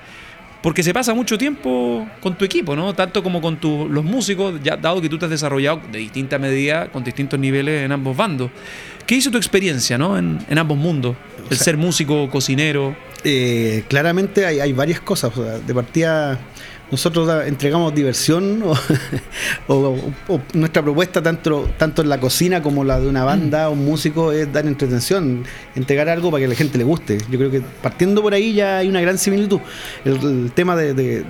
porque 0.62 0.84
se 0.84 0.94
pasa 0.94 1.14
mucho 1.14 1.38
tiempo 1.38 2.08
con 2.20 2.38
tu 2.38 2.44
equipo, 2.44 2.76
¿no? 2.76 2.94
Tanto 2.94 3.24
como 3.24 3.42
con 3.42 3.60
los 3.92 4.04
músicos, 4.04 4.60
ya 4.62 4.76
dado 4.76 5.02
que 5.02 5.08
tú 5.08 5.18
te 5.18 5.26
has 5.26 5.32
desarrollado 5.32 5.82
de 5.92 6.00
distinta 6.00 6.38
medida, 6.38 6.92
con 6.92 7.04
distintos 7.04 7.40
niveles 7.40 7.86
en 7.86 7.92
ambos 7.92 8.18
bandos. 8.18 8.52
¿Qué 9.06 9.16
hizo 9.16 9.32
tu 9.32 9.38
experiencia, 9.38 9.98
¿no? 9.98 10.18
En, 10.18 10.40
ambos 10.58 10.78
mundos, 10.78 11.16
el 11.50 11.58
ser 11.58 11.78
músico, 11.78 12.30
cocinero. 12.30 12.96
Eh, 13.24 13.84
claramente 13.88 14.46
hay, 14.46 14.60
hay, 14.60 14.74
varias 14.74 15.00
cosas. 15.00 15.32
de 15.66 15.74
partida 15.74 16.38
nosotros 16.92 17.30
entregamos 17.46 17.94
diversión 17.94 18.64
o, 19.68 19.96
nuestra 20.54 20.82
propuesta 20.82 21.22
tanto, 21.22 21.70
tanto 21.78 22.02
en 22.02 22.10
la 22.10 22.20
cocina 22.20 22.62
como 22.62 22.84
la 22.84 23.00
de 23.00 23.08
una 23.08 23.24
banda 23.24 23.70
o 23.70 23.74
un 23.74 23.86
músico 23.86 24.32
es 24.32 24.52
dar 24.52 24.66
entretención, 24.66 25.44
entregar 25.76 26.10
algo 26.10 26.32
para 26.32 26.42
que 26.42 26.48
la 26.48 26.56
gente 26.56 26.78
le 26.78 26.84
guste. 26.84 27.20
Yo 27.30 27.38
creo 27.38 27.52
que 27.52 27.62
partiendo 27.82 28.22
por 28.22 28.34
ahí 28.34 28.54
ya 28.54 28.78
hay 28.78 28.90
una 28.90 29.02
gran 29.02 29.18
similitud. 29.18 29.60
El, 30.06 30.52
tema 30.54 30.76
de 30.76 31.26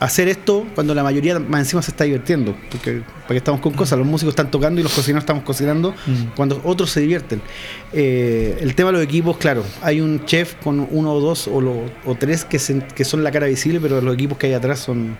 hacer 0.00 0.28
esto 0.28 0.66
cuando 0.74 0.94
la 0.94 1.02
mayoría 1.02 1.38
más 1.38 1.60
encima 1.60 1.82
se 1.82 1.90
está 1.90 2.04
divirtiendo. 2.04 2.54
Porque, 2.70 3.02
porque 3.26 3.38
estamos 3.38 3.60
con 3.60 3.72
cosas, 3.72 3.98
los 3.98 4.06
músicos 4.06 4.32
están 4.32 4.50
tocando 4.50 4.80
y 4.80 4.84
los 4.84 4.92
cocineros 4.92 5.22
estamos 5.22 5.44
cocinando 5.44 5.92
mm. 6.06 6.34
cuando 6.36 6.60
otros 6.64 6.90
se 6.90 7.00
divierten. 7.00 7.40
Eh, 7.92 8.58
el 8.60 8.74
tema 8.74 8.90
de 8.90 8.98
los 8.98 9.02
equipos, 9.02 9.36
claro, 9.36 9.64
hay 9.82 10.00
un 10.00 10.24
chef 10.24 10.54
con 10.62 10.86
uno 10.90 11.12
o 11.12 11.20
dos 11.20 11.48
o, 11.48 11.62
o 12.04 12.14
tres 12.14 12.44
que, 12.44 12.58
que 12.94 13.04
son 13.04 13.24
la 13.24 13.30
cara 13.30 13.46
visible, 13.46 13.80
pero 13.80 14.00
los 14.00 14.14
equipos 14.14 14.38
que 14.38 14.48
hay 14.48 14.54
atrás 14.54 14.80
son 14.80 15.16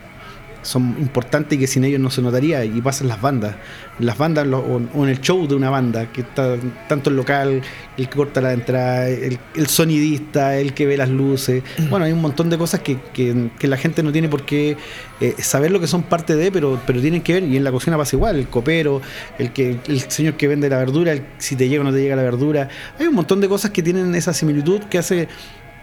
son 0.65 0.95
importantes 0.99 1.57
y 1.57 1.59
que 1.59 1.67
sin 1.67 1.83
ellos 1.83 1.99
no 1.99 2.09
se 2.09 2.21
notaría 2.21 2.65
y 2.65 2.81
pasan 2.81 3.07
las 3.07 3.21
bandas. 3.21 3.55
Las 3.99 4.17
bandas 4.17 4.47
o, 4.47 4.77
en 4.77 5.09
el 5.09 5.21
show 5.21 5.47
de 5.47 5.55
una 5.55 5.69
banda 5.69 6.11
que 6.11 6.21
está 6.21 6.57
tanto 6.89 7.09
el 7.09 7.15
local 7.15 7.61
el 7.97 8.09
que 8.09 8.15
corta 8.15 8.41
la 8.41 8.51
entrada 8.51 9.07
el, 9.07 9.39
sonidista 9.67 10.57
el 10.57 10.73
que 10.73 10.85
ve 10.85 10.97
las 10.97 11.09
luces. 11.09 11.63
Bueno 11.89 12.05
hay 12.05 12.11
un 12.11 12.21
montón 12.21 12.49
de 12.49 12.57
cosas 12.57 12.81
que, 12.81 12.99
que, 13.13 13.67
la 13.67 13.77
gente 13.77 14.03
no 14.03 14.11
tiene 14.11 14.27
por 14.27 14.43
qué 14.43 14.75
eh, 15.21 15.35
saber 15.39 15.71
lo 15.71 15.79
que 15.79 15.87
son 15.87 16.03
parte 16.03 16.35
de 16.35 16.51
pero 16.51 16.81
pero 16.85 16.99
tienen 16.99 17.21
que 17.21 17.33
ver 17.33 17.43
y 17.43 17.57
en 17.57 17.63
la 17.63 17.71
cocina 17.71 17.95
pasa 17.97 18.15
igual. 18.15 18.37
El 18.37 18.47
copero 18.47 19.01
el 19.37 19.53
que 19.53 19.79
el 19.87 20.01
señor 20.09 20.33
que 20.33 20.47
vende 20.47 20.69
la 20.69 20.77
verdura 20.77 21.15
si 21.37 21.55
te 21.55 21.69
llega 21.69 21.81
o 21.81 21.83
no 21.83 21.93
te 21.93 22.01
llega 22.01 22.15
la 22.15 22.23
verdura. 22.23 22.69
Hay 22.99 23.07
un 23.07 23.15
montón 23.15 23.39
de 23.39 23.47
cosas 23.47 23.71
que 23.71 23.83
tienen 23.83 24.13
esa 24.15 24.33
similitud 24.33 24.81
que 24.89 24.97
hace 24.97 25.27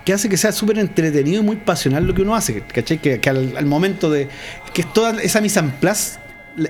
que 0.05 0.13
hace 0.13 0.29
que 0.29 0.37
sea 0.37 0.53
súper 0.53 0.79
entretenido 0.79 1.43
y 1.43 1.45
muy 1.45 1.57
pasional 1.57 2.07
lo 2.07 2.15
que 2.15 2.23
uno 2.23 2.35
hace, 2.35 2.61
¿cachai? 2.63 2.99
Que, 2.99 3.21
al, 3.29 3.67
momento 3.67 4.11
de. 4.11 4.29
que 4.73 4.83
es 4.83 4.93
toda 4.93 5.21
esa 5.23 5.41
mise 5.41 5.61
en 5.61 5.71
place, 5.71 6.19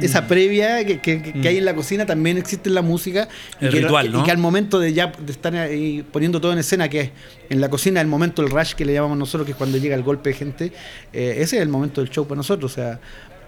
esa 0.00 0.22
mm. 0.22 0.26
previa 0.26 0.84
que, 0.84 1.00
que, 1.00 1.48
hay 1.48 1.58
en 1.58 1.64
la 1.64 1.74
cocina, 1.74 2.06
también 2.06 2.38
existe 2.38 2.68
en 2.68 2.74
la 2.74 2.82
música. 2.82 3.28
El 3.60 3.72
ritual, 3.72 4.14
Y 4.14 4.22
que 4.22 4.30
al 4.30 4.38
momento 4.38 4.78
de 4.78 4.92
ya 4.92 5.12
de 5.18 5.32
estar 5.32 5.54
ahí 5.56 6.04
poniendo 6.10 6.40
todo 6.40 6.52
en 6.52 6.58
escena, 6.58 6.88
que 6.88 7.00
es 7.00 7.10
en 7.48 7.60
la 7.60 7.68
cocina, 7.68 8.00
el 8.00 8.06
momento 8.06 8.42
del 8.42 8.50
rush 8.50 8.74
que 8.74 8.84
le 8.84 8.92
llamamos 8.92 9.18
nosotros, 9.18 9.46
que 9.46 9.52
es 9.52 9.58
cuando 9.58 9.78
llega 9.78 9.94
el 9.94 10.02
golpe 10.02 10.30
de 10.30 10.36
gente, 10.36 10.72
eh, 11.12 11.34
ese 11.38 11.56
es 11.56 11.62
el 11.62 11.68
momento 11.68 12.00
del 12.00 12.10
show 12.10 12.26
para 12.26 12.36
nosotros. 12.36 12.72
O 12.72 12.74
sea, 12.74 13.00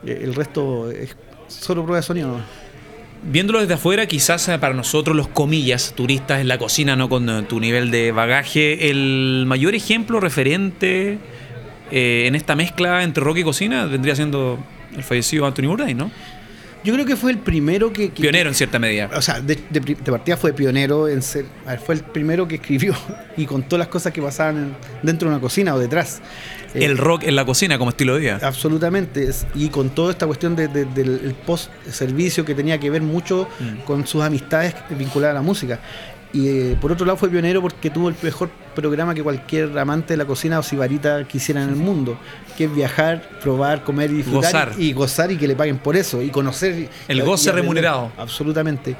eh, 0.05 0.21
el 0.23 0.35
resto 0.35 0.91
es 0.91 1.17
solo 1.49 1.83
prueba 1.83 1.99
de 1.99 2.03
sonido 2.03 2.41
viéndolo 3.31 3.61
desde 3.61 3.75
afuera, 3.75 4.07
quizás 4.07 4.49
eh, 4.49 4.59
para 4.59 4.75
nosotros 4.75 5.17
los 5.17 5.29
comillas, 5.29 5.95
turistas 5.97 6.41
en 6.41 6.49
la 6.49 6.59
cocina, 6.59 6.97
no 6.97 7.09
con 7.09 7.29
eh, 7.29 7.43
tu 7.43 7.61
nivel 7.61 7.91
de 7.91 8.13
bagaje, 8.13 8.91
el 8.91 9.45
mayor 9.47 9.75
ejemplo 9.75 10.21
referente 10.21 11.19
eh, 11.91 12.25
en 12.27 12.35
esta 12.35 12.55
mezcla 12.57 13.03
entre 13.03 13.25
rock 13.25 13.39
y 13.39 13.45
cocina 13.45 13.87
vendría 13.87 14.15
siendo 14.15 14.59
el 14.97 15.03
fallecido 15.03 15.47
Anthony 15.47 15.67
Bourdain, 15.67 15.97
¿no? 15.97 16.11
Yo 16.85 16.93
creo 16.93 17.07
que 17.07 17.17
fue 17.17 17.31
el 17.33 17.39
primero 17.39 17.93
que... 17.93 18.11
pionero 18.11 18.51
en 18.51 18.55
cierta 18.55 18.79
medida. 18.79 19.09
O 19.17 19.23
sea, 19.23 19.41
de, 19.41 19.57
partida 20.05 20.37
fue 20.37 20.53
pionero 20.53 21.09
en 21.09 21.23
ser... 21.23 21.47
A 21.65 21.71
ver, 21.71 21.81
fue 21.81 21.95
el 21.95 22.03
primero 22.03 22.47
que 22.47 22.57
escribió 22.57 22.95
y 23.39 23.47
contó 23.47 23.79
las 23.79 23.89
cosas 23.89 24.13
que 24.13 24.21
pasaban 24.21 24.77
dentro 25.03 25.29
de 25.29 25.35
una 25.35 25.41
cocina 25.41 25.75
o 25.75 25.79
detrás. 25.79 26.21
El 26.75 26.93
eh, 26.93 26.95
rock 26.95 27.23
en 27.25 27.37
la 27.37 27.47
cocina 27.47 27.79
como 27.79 27.91
estilo 27.91 28.15
de 28.15 28.21
vida. 28.21 28.39
Absolutamente. 28.43 29.31
Y 29.55 29.71
con 29.71 29.91
toda 29.91 30.13
esta 30.13 30.27
cuestión 30.27 30.55
del 30.55 31.35
post-servicio 31.47 32.45
que 32.45 32.55
tenía 32.55 32.79
que 32.79 32.91
ver 32.91 33.01
mucho 33.01 33.49
mm. 33.61 33.85
con 33.85 34.07
sus 34.07 34.23
amistades 34.23 34.75
vinculadas 34.91 35.33
a 35.33 35.35
la 35.37 35.43
música. 35.43 35.81
Y 36.35 36.49
eh, 36.49 36.79
por 36.79 36.93
otro 36.93 37.07
lado 37.07 37.17
fue 37.17 37.31
pionero 37.31 37.63
porque 37.63 37.89
tuvo 37.89 38.11
el 38.11 38.17
mejor 38.21 38.51
programa 38.75 39.15
que 39.15 39.23
cualquier 39.23 39.79
amante 39.79 40.15
de 40.15 40.17
la 40.19 40.25
cocina 40.25 40.59
o 40.59 40.63
sibarita 40.63 41.25
quisiera 41.27 41.63
en 41.63 41.71
el 41.71 41.77
mundo, 41.77 42.19
que 42.57 42.65
es 42.65 42.75
viajar, 42.75 43.23
probar, 43.41 43.85
comer 43.85 44.11
y 44.11 44.15
disfrutar 44.15 44.73
y 44.79 44.93
gozar 44.93 45.31
y 45.33 45.37
que 45.37 45.49
le 45.49 45.57
paguen 45.57 45.79
por 45.79 45.97
eso 45.97 46.21
y 46.23 46.31
conocer. 46.31 46.89
El 47.09 47.23
goce 47.23 47.53
remunerado. 47.53 48.13
Absolutamente. 48.19 48.97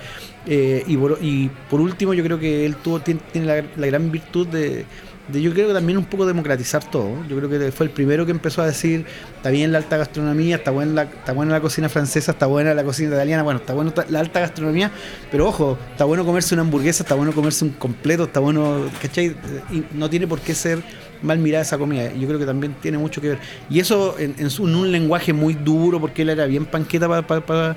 Eh, 0.47 0.85
y, 0.87 0.97
por, 0.97 1.19
y, 1.23 1.51
por, 1.71 1.81
último 1.81 2.13
yo 2.13 2.23
creo 2.23 2.39
que 2.39 2.67
él 2.67 2.77
tuvo 2.77 3.01
tiene, 3.01 3.65
la 3.77 3.87
gran 3.87 4.11
virtud 4.11 4.47
de 4.47 4.85
yo 5.33 5.53
creo 5.53 5.69
que 5.69 5.75
también 5.75 5.97
un 5.97 6.05
poco 6.05 6.27
democratizar 6.27 6.89
todo. 6.91 7.25
Yo 7.29 7.37
creo 7.37 7.49
que 7.49 7.73
fue 7.73 7.87
el 7.87 7.93
primero 7.93 8.27
que 8.27 8.33
empezó 8.33 8.63
a 8.63 8.67
decir, 8.67 9.07
está 9.37 9.51
bien 9.51 9.73
la 9.73 9.79
alta 9.79 9.97
gastronomía, 9.97 10.57
está 10.57 10.71
buena 10.71 10.93
la, 10.93 11.03
está 11.05 11.33
buena 11.33 11.53
la 11.53 11.61
cocina 11.61 11.89
francesa, 11.89 12.33
está 12.33 12.47
buena 12.47 12.75
la 12.75 12.85
cocina 12.85 13.15
italiana, 13.15 13.43
bueno, 13.43 13.61
está 13.61 13.73
buena 13.73 13.93
la 14.09 14.21
alta 14.21 14.41
gastronomía, 14.41 14.91
pero 15.31 15.49
ojo, 15.49 15.79
está 15.93 16.05
bueno 16.05 16.25
comerse 16.25 16.55
una 16.55 16.63
hamburguesa, 16.63 17.03
está 17.03 17.15
bueno 17.15 17.33
comerse 17.33 17.65
un 17.65 17.71
completo, 17.71 18.25
está 18.25 18.41
bueno, 18.41 18.87
¿cachai? 19.01 19.35
Y 19.71 19.85
no 19.93 20.11
tiene 20.11 20.27
por 20.27 20.41
qué 20.41 20.55
ser 20.55 20.83
mal 21.23 21.39
mirada 21.39 21.63
esa 21.63 21.79
comida. 21.79 22.13
Yo 22.13 22.29
creo 22.29 22.39
que 22.39 22.47
también 22.47 22.75
tiene 22.81 22.99
mucho 22.99 23.21
que 23.21 23.31
ver. 23.31 23.39
Y 23.71 23.81
eso 23.81 24.17
en, 24.19 24.35
un 24.61 24.93
lenguaje 24.93 25.33
muy 25.33 25.55
duro, 25.55 26.01
porque 26.01 26.23
él 26.23 26.31
era 26.31 26.47
bien 26.47 26.67
panqueta 26.67 27.09
para 27.23 27.77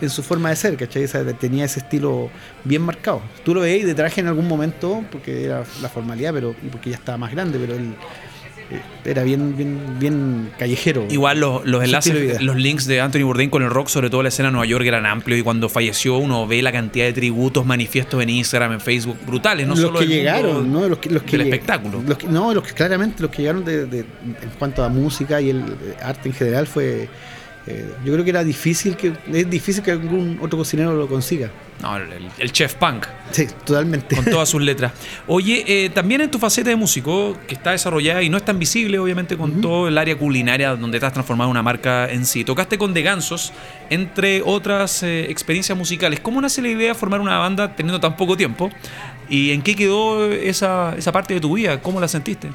en 0.00 0.10
su 0.10 0.22
forma 0.22 0.50
de 0.50 0.56
ser, 0.56 0.76
¿cachai? 0.76 1.06
tenía 1.38 1.64
ese 1.64 1.80
estilo 1.80 2.30
bien 2.64 2.82
marcado. 2.82 3.22
Tú 3.44 3.54
lo 3.54 3.60
veías 3.60 3.86
de 3.86 3.94
traje 3.94 4.20
en 4.20 4.28
algún 4.28 4.48
momento, 4.48 5.04
porque 5.10 5.44
era 5.44 5.64
la 5.82 5.88
formalidad, 5.88 6.32
pero 6.32 6.54
y 6.62 6.68
porque 6.68 6.90
ya 6.90 6.96
estaba 6.96 7.18
más 7.18 7.30
grande, 7.32 7.58
pero 7.58 7.74
él 7.74 7.94
eh, 8.70 8.80
era 9.04 9.24
bien, 9.24 9.56
bien, 9.56 9.98
bien 9.98 10.50
callejero. 10.58 11.06
Igual 11.10 11.40
los, 11.40 11.64
enlaces, 11.84 12.40
los 12.40 12.56
links 12.56 12.86
de 12.86 13.00
Anthony 13.00 13.24
Bourdain 13.24 13.50
con 13.50 13.62
el 13.62 13.70
rock, 13.70 13.88
sobre 13.88 14.10
todo 14.10 14.22
la 14.22 14.28
escena 14.28 14.48
de 14.48 14.52
Nueva 14.52 14.66
York, 14.66 14.84
eran 14.86 15.06
amplios 15.06 15.40
y 15.40 15.42
cuando 15.42 15.68
falleció 15.68 16.18
uno 16.18 16.46
ve 16.46 16.62
la 16.62 16.70
cantidad 16.70 17.06
de 17.06 17.12
tributos, 17.12 17.66
manifiestos 17.66 18.22
en 18.22 18.30
Instagram, 18.30 18.72
en 18.72 18.80
Facebook, 18.80 19.18
brutales, 19.26 19.66
no 19.66 19.74
los 19.74 19.82
solo 19.82 19.98
que 19.98 20.06
llegaron, 20.06 20.72
¿no? 20.72 20.88
Los 20.88 20.98
que, 20.98 21.10
los 21.10 21.22
que 21.24 21.36
el 21.36 21.42
espectáculo. 21.42 22.02
Los 22.06 22.24
no, 22.24 22.54
los 22.54 22.64
que 22.64 22.72
claramente 22.72 23.22
los 23.22 23.30
que 23.30 23.42
llegaron 23.42 23.64
de, 23.64 23.82
en 23.82 24.06
cuanto 24.58 24.84
a 24.84 24.88
música 24.88 25.40
y 25.40 25.50
el 25.50 25.64
arte 26.00 26.28
en 26.28 26.34
general 26.34 26.66
fue 26.66 27.08
eh, 27.66 27.92
yo 28.04 28.12
creo 28.12 28.24
que 28.24 28.30
era 28.30 28.42
difícil 28.42 28.96
que 28.96 29.12
es 29.32 29.50
difícil 29.50 29.82
que 29.82 29.90
algún 29.90 30.38
otro 30.40 30.58
cocinero 30.58 30.94
lo 30.94 31.06
consiga. 31.06 31.50
No, 31.82 31.96
el, 31.96 32.52
chef 32.52 32.74
punk. 32.74 33.06
Sí, 33.30 33.46
totalmente. 33.64 34.14
Con 34.14 34.24
todas 34.26 34.48
sus 34.48 34.60
letras. 34.60 34.92
Oye, 35.26 35.64
eh, 35.66 35.90
también 35.90 36.20
en 36.20 36.30
tu 36.30 36.38
faceta 36.38 36.68
de 36.68 36.76
músico, 36.76 37.38
que 37.46 37.54
está 37.54 37.70
desarrollada 37.70 38.22
y 38.22 38.28
no 38.28 38.36
es 38.36 38.44
tan 38.44 38.58
visible, 38.58 38.98
obviamente, 38.98 39.36
con 39.36 39.62
todo 39.62 39.88
el 39.88 39.96
área 39.96 40.16
culinaria 40.16 40.76
donde 40.76 41.00
te 41.00 41.06
has 41.06 41.12
transformado 41.12 41.48
una 41.50 41.62
marca 41.62 42.10
en 42.10 42.26
sí. 42.26 42.44
Tocaste 42.44 42.76
con 42.76 42.92
De 42.92 43.02
Gansos, 43.02 43.52
entre 43.88 44.42
otras 44.42 45.02
eh, 45.02 45.30
experiencias 45.30 45.76
musicales. 45.76 46.20
¿Cómo 46.20 46.40
nace 46.40 46.60
la 46.60 46.68
idea 46.68 46.88
de 46.88 46.94
formar 46.94 47.20
una 47.20 47.38
banda 47.38 47.74
teniendo 47.74 48.00
tan 48.00 48.14
poco 48.14 48.36
tiempo? 48.36 48.70
¿Y 49.30 49.52
en 49.52 49.62
qué 49.62 49.74
quedó 49.74 50.30
esa, 50.30 50.94
esa 50.98 51.12
parte 51.12 51.34
de 51.34 51.40
tu 51.40 51.54
vida? 51.54 51.80
¿Cómo 51.80 52.00
la 52.00 52.08
sentiste? 52.08 52.50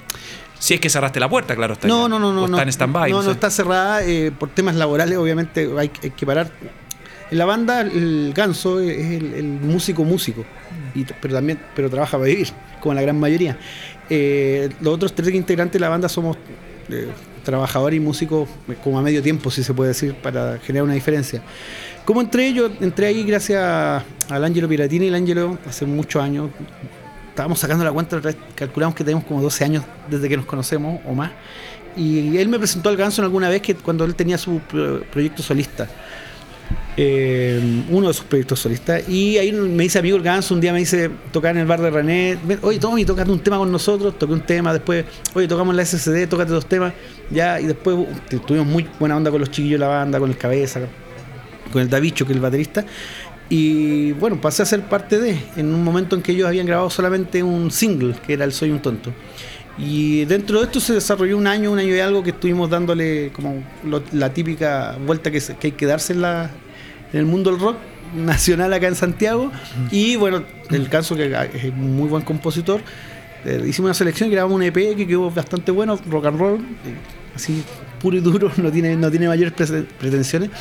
Si 0.60 0.74
es 0.74 0.80
que 0.80 0.90
cerraste 0.90 1.20
la 1.20 1.30
puerta, 1.30 1.56
claro. 1.56 1.74
Está 1.74 1.88
no, 1.88 2.08
no, 2.08 2.20
no, 2.20 2.32
no. 2.32 2.46
Está 2.46 2.64
en 2.64 2.70
stand-by. 2.70 3.12
No, 3.12 3.22
no, 3.22 3.32
está 3.32 3.50
cerrada 3.50 4.04
eh, 4.04 4.32
por 4.38 4.50
temas 4.50 4.76
laborales, 4.76 5.18
obviamente 5.18 5.70
hay, 5.78 5.90
que 5.90 6.26
parar. 6.26 6.52
En 7.32 7.38
la 7.38 7.46
banda, 7.46 7.82
el 7.82 8.34
ganso 8.36 8.80
es 8.80 9.22
el, 9.22 9.44
músico 9.44 10.04
músico, 10.04 10.46
pero 11.22 11.34
también 11.34 11.60
pero 11.76 11.90
trabaja 11.90 12.18
para 12.18 12.26
vivir, 12.26 12.50
como 12.82 12.94
la 12.94 13.02
gran 13.02 13.20
mayoría. 13.20 13.58
Eh, 14.10 14.70
los 14.82 14.94
otros 14.94 15.14
tres 15.14 15.34
integrantes 15.34 15.74
de 15.74 15.80
la 15.80 15.90
banda 15.90 16.08
somos 16.08 16.38
eh, 16.90 17.08
trabajadores 17.44 17.98
y 17.98 18.00
músicos 18.00 18.48
como 18.84 19.00
a 19.00 19.02
medio 19.02 19.22
tiempo, 19.22 19.50
si 19.50 19.64
se 19.64 19.74
puede 19.74 19.90
decir, 19.90 20.16
para 20.16 20.60
generar 20.60 20.84
una 20.84 20.94
diferencia. 20.94 21.42
Como 22.06 22.22
entré 22.22 22.54
yo, 22.54 22.70
entré 22.82 23.08
ahí 23.08 23.24
gracias 23.24 24.04
al 24.30 24.44
Ángelo 24.44 24.68
Piratini, 24.70 25.08
el 25.08 25.16
Ángelo 25.16 25.58
hace 25.68 25.86
muchos 25.86 26.22
años, 26.22 26.52
estábamos 27.36 27.60
sacando 27.60 27.84
la 27.84 27.92
cuenta, 27.92 28.22
calculamos 28.56 28.96
que 28.96 29.04
tenemos 29.04 29.26
como 29.26 29.42
12 29.42 29.66
años 29.66 29.84
desde 30.10 30.30
que 30.30 30.38
nos 30.38 30.46
conocemos 30.46 31.02
o 31.06 31.14
más. 31.14 31.32
Y 31.98 32.38
él 32.38 32.48
me 32.48 32.58
presentó 32.58 32.88
al 32.88 32.96
Ganso 32.96 33.22
alguna 33.22 33.50
vez 33.50 33.62
que 33.62 33.76
cuando 33.76 34.06
él 34.06 34.16
tenía 34.16 34.38
su 34.38 34.62
proyecto 35.12 35.44
solista. 35.44 35.86
Eh, 36.96 37.84
uno 37.90 38.08
de 38.08 38.14
sus 38.14 38.24
proyectos 38.24 38.62
solistas. 38.62 39.10
Y 39.10 39.38
ahí 39.38 39.52
me 39.52 39.84
dice 39.84 40.00
amigo 40.00 40.16
el 40.16 40.24
Ganso, 40.24 40.54
un 40.54 40.62
día 40.62 40.72
me 40.72 40.80
dice 40.80 41.12
tocar 41.34 41.54
en 41.54 41.62
el 41.62 41.68
bar 41.68 41.82
de 41.82 41.90
René. 41.90 42.38
Oye, 42.62 42.80
Tommy, 42.80 43.04
tocate 43.04 43.30
un 43.30 43.40
tema 43.40 43.58
con 43.58 43.70
nosotros. 43.70 44.18
Toqué 44.18 44.32
un 44.32 44.46
tema, 44.46 44.72
después, 44.72 45.04
oye, 45.34 45.46
tocamos 45.46 45.76
la 45.76 45.84
SCD, 45.86 46.30
tócate 46.30 46.54
dos 46.54 46.68
temas. 46.68 46.94
Ya, 47.30 47.60
y 47.60 47.66
después 47.66 47.98
uh, 47.98 48.40
tuvimos 48.40 48.68
muy 48.68 48.88
buena 48.98 49.18
onda 49.18 49.30
con 49.30 49.42
los 49.42 49.52
chiquillos 49.52 49.78
de 49.78 49.86
la 49.86 49.90
banda, 49.90 50.20
con 50.20 50.30
el 50.30 50.38
cabeza, 50.38 50.80
con 51.74 51.82
el 51.82 51.90
Davicho, 51.90 52.26
que 52.26 52.32
es 52.32 52.38
el 52.38 52.42
baterista. 52.42 52.86
Y 53.50 54.14
bueno, 54.14 54.42
pasé 54.42 54.64
a 54.64 54.66
ser 54.66 54.82
parte 54.84 55.20
de, 55.20 55.38
en 55.56 55.74
un 55.74 55.84
momento 55.84 56.16
en 56.16 56.22
que 56.22 56.32
ellos 56.32 56.48
habían 56.48 56.66
grabado 56.66 56.90
solamente 56.90 57.44
un 57.44 57.70
single, 57.70 58.16
que 58.26 58.34
era 58.34 58.46
el 58.46 58.52
Soy 58.52 58.72
un 58.72 58.82
tonto. 58.82 59.12
Y 59.78 60.26
dentro 60.26 60.60
de 60.60 60.66
esto 60.66 60.80
se 60.80 60.94
desarrolló 60.94 61.38
un 61.38 61.48
año, 61.48 61.72
un 61.72 61.80
año 61.80 61.94
y 61.94 62.00
algo 62.00 62.24
que 62.24 62.30
estuvimos 62.30 62.70
dándole 62.70 63.32
como 63.34 63.62
la 64.14 64.34
típica 64.34 64.98
vuelta 65.06 65.32
que, 65.32 65.42
hay 65.62 65.72
que 65.74 65.86
darse 65.86 66.14
en, 66.14 66.22
la, 66.22 66.50
en 67.12 67.20
el 67.20 67.26
mundo 67.26 67.52
del 67.52 67.60
rock 67.60 67.78
nacional 68.16 68.74
acá 68.74 68.88
en 68.88 68.96
Santiago. 68.96 69.52
Y 69.92 70.16
bueno, 70.16 70.44
el 70.72 70.90
caso 70.90 71.16
que 71.16 71.26
es 71.54 71.66
un 71.66 71.96
muy 71.98 72.08
buen 72.08 72.24
compositor, 72.24 72.82
eh, 73.46 73.64
hicimos 73.68 73.90
una 73.90 73.94
selección, 73.94 74.32
grabamos 74.32 74.56
un 74.56 74.64
EP 74.64 74.96
que 74.96 75.06
quedó 75.06 75.30
bastante 75.30 75.72
bueno, 75.72 76.00
rock 76.10 76.26
and 76.26 76.40
roll, 76.40 76.66
así 77.36 77.64
puro 78.06 78.18
y 78.18 78.20
duro, 78.22 78.52
no 78.58 78.72
tiene, 78.72 78.96
no 78.96 79.10
tiene 79.10 79.28
mayores 79.28 79.52
pretensiones, 79.98 80.52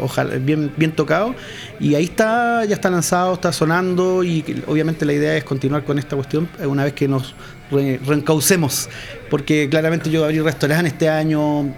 ojalá, 0.00 0.36
bien, 0.36 0.70
bien 0.76 0.92
tocado. 0.92 1.34
Y 1.80 1.96
ahí 1.96 2.04
está, 2.04 2.64
ya 2.64 2.76
está 2.76 2.88
lanzado, 2.88 3.34
está 3.34 3.52
sonando 3.52 4.22
y 4.22 4.62
obviamente 4.68 5.04
la 5.04 5.12
idea 5.12 5.36
es 5.36 5.42
continuar 5.42 5.82
con 5.82 5.98
esta 5.98 6.14
cuestión 6.14 6.48
una 6.64 6.84
vez 6.84 6.92
que 6.92 7.08
nos 7.08 7.34
reencaucemos, 7.72 8.88
porque 9.28 9.68
claramente 9.68 10.08
yo 10.08 10.24
abrí 10.24 10.38
restaurante 10.38 10.86
este 10.86 11.08
año, 11.08 11.74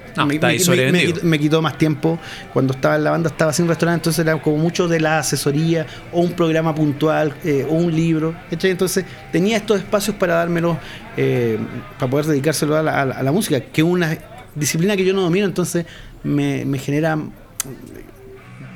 me, 1.22 1.38
quitó 1.38 1.62
más 1.62 1.78
tiempo, 1.78 2.18
cuando 2.52 2.74
estaba 2.74 2.96
en 2.96 3.04
la 3.04 3.12
banda 3.12 3.30
estaba 3.30 3.54
sin 3.54 3.66
restaurante, 3.66 4.00
entonces 4.00 4.26
era 4.26 4.38
como 4.42 4.58
mucho 4.58 4.86
de 4.86 5.00
la 5.00 5.20
asesoría 5.20 5.86
o 6.12 6.20
un 6.20 6.32
programa 6.32 6.74
puntual 6.74 7.32
eh, 7.42 7.66
o 7.66 7.72
un 7.72 7.96
libro, 7.96 8.34
entonces 8.50 9.06
tenía 9.32 9.56
estos 9.56 9.78
espacios 9.78 10.14
para 10.16 10.34
dármelo, 10.34 10.76
eh, 11.16 11.58
para 11.98 12.10
poder 12.10 12.26
dedicárselo 12.26 12.76
a 12.76 12.82
la, 12.82 13.00
a 13.00 13.22
la 13.22 13.32
música, 13.32 13.60
que 13.60 13.82
una 13.82 14.18
disciplina 14.56 14.96
que 14.96 15.04
yo 15.04 15.14
no 15.14 15.22
domino, 15.22 15.46
entonces 15.46 15.86
me, 16.24 16.64
me 16.64 16.78
genera 16.78 17.18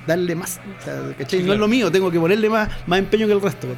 darle 0.07 0.35
más. 0.35 0.61
No 1.45 1.53
es 1.53 1.59
lo 1.59 1.69
mío, 1.69 1.91
tengo 1.91 2.11
que 2.11 2.19
ponerle 2.19 2.49
más, 2.49 2.69
más 2.87 2.99
empeño 2.99 3.27
que 3.27 3.33
el 3.33 3.41
resto. 3.41 3.69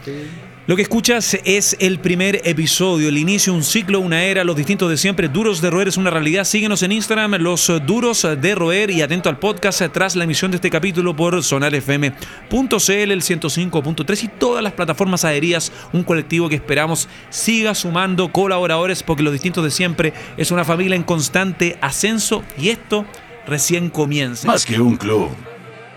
Lo 0.68 0.76
que 0.76 0.82
escuchas 0.82 1.36
es 1.44 1.76
el 1.80 1.98
primer 1.98 2.40
episodio, 2.44 3.08
el 3.08 3.18
inicio, 3.18 3.52
un 3.52 3.64
ciclo, 3.64 3.98
una 3.98 4.22
era, 4.22 4.44
los 4.44 4.54
distintos 4.54 4.88
de 4.88 4.96
siempre. 4.96 5.28
Duros 5.28 5.60
de 5.60 5.70
roer 5.70 5.88
es 5.88 5.96
una 5.96 6.08
realidad. 6.08 6.44
Síguenos 6.44 6.84
en 6.84 6.92
Instagram, 6.92 7.34
los 7.40 7.72
duros 7.84 8.24
de 8.40 8.54
roer 8.54 8.92
y 8.92 9.02
atento 9.02 9.28
al 9.28 9.40
podcast 9.40 9.82
tras 9.92 10.14
la 10.14 10.22
emisión 10.22 10.52
de 10.52 10.58
este 10.58 10.70
capítulo 10.70 11.16
por 11.16 11.42
sonarfm.cl, 11.42 12.12
el 12.12 13.22
105.3 13.22 14.22
y 14.22 14.28
todas 14.28 14.62
las 14.62 14.72
plataformas 14.72 15.24
aéreas. 15.24 15.72
Un 15.92 16.04
colectivo 16.04 16.48
que 16.48 16.54
esperamos 16.54 17.08
siga 17.28 17.74
sumando 17.74 18.30
colaboradores 18.30 19.02
porque 19.02 19.24
los 19.24 19.32
distintos 19.32 19.64
de 19.64 19.72
siempre 19.72 20.12
es 20.36 20.52
una 20.52 20.64
familia 20.64 20.94
en 20.94 21.02
constante 21.02 21.76
ascenso 21.80 22.44
y 22.56 22.68
esto 22.68 23.04
recién 23.48 23.90
comienza. 23.90 24.46
Más 24.46 24.64
que 24.64 24.80
un 24.80 24.96
club, 24.96 25.30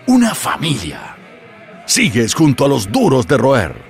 una 0.08 0.34
familia. 0.34 1.16
Sigues 1.86 2.34
junto 2.34 2.66
a 2.66 2.68
los 2.68 2.92
duros 2.92 3.28
de 3.28 3.38
roer. 3.38 3.85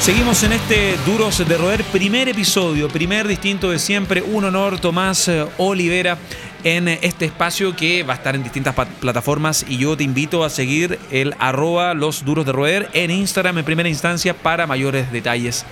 Seguimos 0.00 0.42
en 0.42 0.52
este 0.52 0.96
Duros 1.04 1.46
de 1.46 1.58
Roer, 1.58 1.84
primer 1.84 2.28
episodio, 2.28 2.88
primer 2.88 3.28
distinto 3.28 3.70
de 3.70 3.78
siempre. 3.78 4.22
Un 4.22 4.44
honor, 4.44 4.80
Tomás 4.80 5.28
eh, 5.28 5.46
Olivera, 5.58 6.16
en 6.64 6.88
este 6.88 7.26
espacio 7.26 7.76
que 7.76 8.04
va 8.04 8.14
a 8.14 8.16
estar 8.16 8.34
en 8.34 8.42
distintas 8.42 8.74
plataformas. 9.00 9.66
Y 9.68 9.76
yo 9.76 9.96
te 9.96 10.04
invito 10.04 10.44
a 10.44 10.50
seguir 10.50 10.98
el 11.10 11.34
arroba 11.38 11.92
los 11.92 12.24
duros 12.24 12.46
de 12.46 12.52
roer 12.52 12.88
en 12.94 13.10
Instagram 13.10 13.58
en 13.58 13.64
primera 13.64 13.88
instancia 13.88 14.32
para 14.34 14.66
mayores 14.66 15.12
detalles 15.12 15.66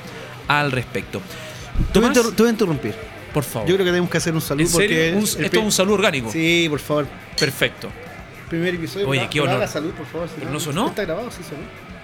al 0.49 0.71
respecto. 0.71 1.23
te 1.93 2.01
voy 2.01 2.11
a 2.49 2.51
interrumpir. 2.51 2.95
Por 3.33 3.45
favor. 3.45 3.69
Yo 3.69 3.75
creo 3.77 3.85
que 3.85 3.91
tenemos 3.91 4.11
que 4.11 4.19
hacer 4.19 4.35
un 4.35 4.41
saludo. 4.41 4.69
Porque 4.71 5.11
esto 5.19 5.59
es 5.59 5.65
un 5.65 5.73
saludo 5.73 5.95
orgánico. 5.95 6.31
Sí, 6.31 6.67
por 6.69 6.81
favor. 6.81 7.07
Perfecto. 7.39 7.89
Primer 8.49 8.75
episodio. 8.75 9.09
Oye, 9.09 9.29
qué 9.31 9.41
honor. 9.41 9.67
salud, 9.67 9.93
por 9.93 10.07
favor. 10.07 10.29
no 10.51 10.61
sonó? 10.61 10.89
Está 10.89 11.05
grabado, 11.05 11.31
sí 11.31 11.43
sonó. 11.43 11.96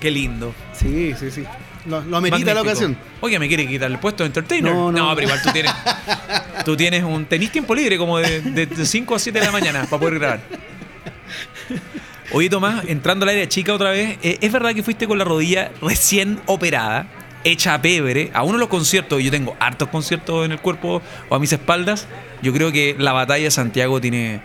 Qué 0.00 0.10
lindo. 0.10 0.54
Sí, 0.72 1.14
sí, 1.18 1.30
sí. 1.30 1.44
Lo, 1.86 2.02
lo 2.02 2.16
amerita 2.18 2.54
la 2.54 2.62
ocasión. 2.62 2.96
Oye, 3.20 3.38
¿me 3.38 3.48
quiere 3.48 3.66
quitar 3.66 3.90
el 3.90 3.98
puesto 3.98 4.22
de 4.22 4.28
entertainer? 4.28 4.72
No, 4.72 4.92
no. 4.92 5.08
no 5.08 5.14
pero 5.14 5.28
igual 5.28 5.42
tú 5.42 5.50
tienes, 5.52 5.72
tú 6.64 6.76
tienes 6.76 7.02
un. 7.02 7.24
Tenís 7.26 7.50
tiempo 7.50 7.74
libre 7.74 7.98
como 7.98 8.18
de, 8.18 8.68
5 8.84 9.14
a 9.14 9.18
7 9.18 9.38
de 9.38 9.44
la 9.44 9.52
mañana 9.52 9.84
para 9.84 9.98
poder 9.98 10.18
grabar. 10.18 10.40
Oye, 12.32 12.50
Tomás, 12.50 12.84
entrando 12.86 13.24
al 13.24 13.30
área 13.30 13.48
chica 13.48 13.72
otra 13.72 13.90
vez, 13.90 14.18
eh, 14.22 14.38
¿es 14.40 14.52
verdad 14.52 14.74
que 14.74 14.82
fuiste 14.82 15.06
con 15.06 15.16
la 15.16 15.24
rodilla 15.24 15.72
recién 15.80 16.40
operada, 16.44 17.06
hecha 17.42 17.72
a 17.72 17.80
pebre, 17.80 18.30
a 18.34 18.42
uno 18.42 18.54
de 18.54 18.58
los 18.58 18.68
conciertos? 18.68 19.22
Yo 19.22 19.30
tengo 19.30 19.56
hartos 19.58 19.88
conciertos 19.88 20.44
en 20.44 20.52
el 20.52 20.60
cuerpo 20.60 21.00
o 21.30 21.34
a 21.34 21.38
mis 21.38 21.52
espaldas. 21.52 22.06
Yo 22.42 22.52
creo 22.52 22.70
que 22.70 22.94
la 22.98 23.12
batalla 23.12 23.44
de 23.44 23.50
Santiago 23.50 23.98
tiene 24.00 24.42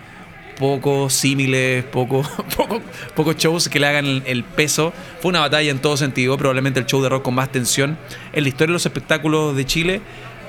pocos 0.64 1.12
símiles, 1.12 1.84
pocos 1.84 2.26
poco, 3.16 3.34
shows 3.34 3.68
que 3.68 3.82
le 3.82 3.88
hagan 3.88 4.24
el, 4.26 4.46
peso. 4.46 4.94
Fue 5.20 5.28
una 5.28 5.42
batalla 5.42 5.70
en 5.70 5.80
todo 5.80 5.98
sentido, 5.98 6.38
probablemente 6.38 6.80
el 6.80 6.86
show 6.86 7.02
de 7.04 7.10
rock 7.10 7.24
con 7.24 7.36
más 7.36 7.52
tensión 7.52 7.98
en 8.32 8.44
la 8.44 8.48
historia 8.48 8.68
de 8.68 8.74
los 8.76 8.86
espectáculos 8.86 9.58
de 9.58 9.66
Chile. 9.66 10.02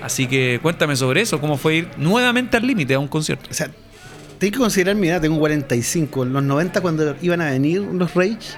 Así 0.05 0.29
que 0.29 0.61
cuéntame 0.63 0.95
sobre 0.95 1.21
eso, 1.21 1.41
cómo 1.41 1.57
fue 1.57 1.75
ir 1.75 1.89
nuevamente 1.97 2.57
al 2.57 2.65
límite 2.65 2.95
a 2.95 3.01
un 3.01 3.09
concierto. 3.09 3.49
O 3.51 3.55
sea, 3.55 3.69
tengo 4.39 4.53
que 4.53 4.59
considerar 4.61 4.95
mi 4.95 5.09
edad, 5.09 5.21
tengo 5.21 5.37
45. 5.37 6.23
En 6.23 6.33
los 6.33 6.45
90 6.45 6.81
cuando 6.81 7.17
iban 7.21 7.41
a 7.41 7.51
venir 7.51 7.81
los 7.81 8.15
Rage, 8.15 8.57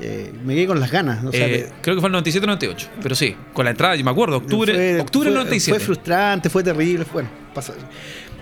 eh, 0.00 0.32
me 0.44 0.54
quedé 0.54 0.66
con 0.66 0.80
las 0.80 0.90
ganas. 0.90 1.24
Eh, 1.32 1.70
creo 1.80 1.96
que 1.96 2.00
fue 2.00 2.10
el 2.10 2.16
97-98, 2.16 2.88
pero 3.02 3.14
sí, 3.14 3.34
con 3.52 3.64
la 3.64 3.70
entrada, 3.70 3.96
yo 3.96 4.04
me 4.04 4.10
acuerdo, 4.10 4.36
octubre, 4.38 5.00
octubre 5.00 5.30
del 5.30 5.34
97. 5.34 5.78
Fue 5.78 5.84
frustrante, 5.84 6.50
fue 6.50 6.62
terrible, 6.62 7.06
bueno, 7.12 7.28
pasó. 7.54 7.72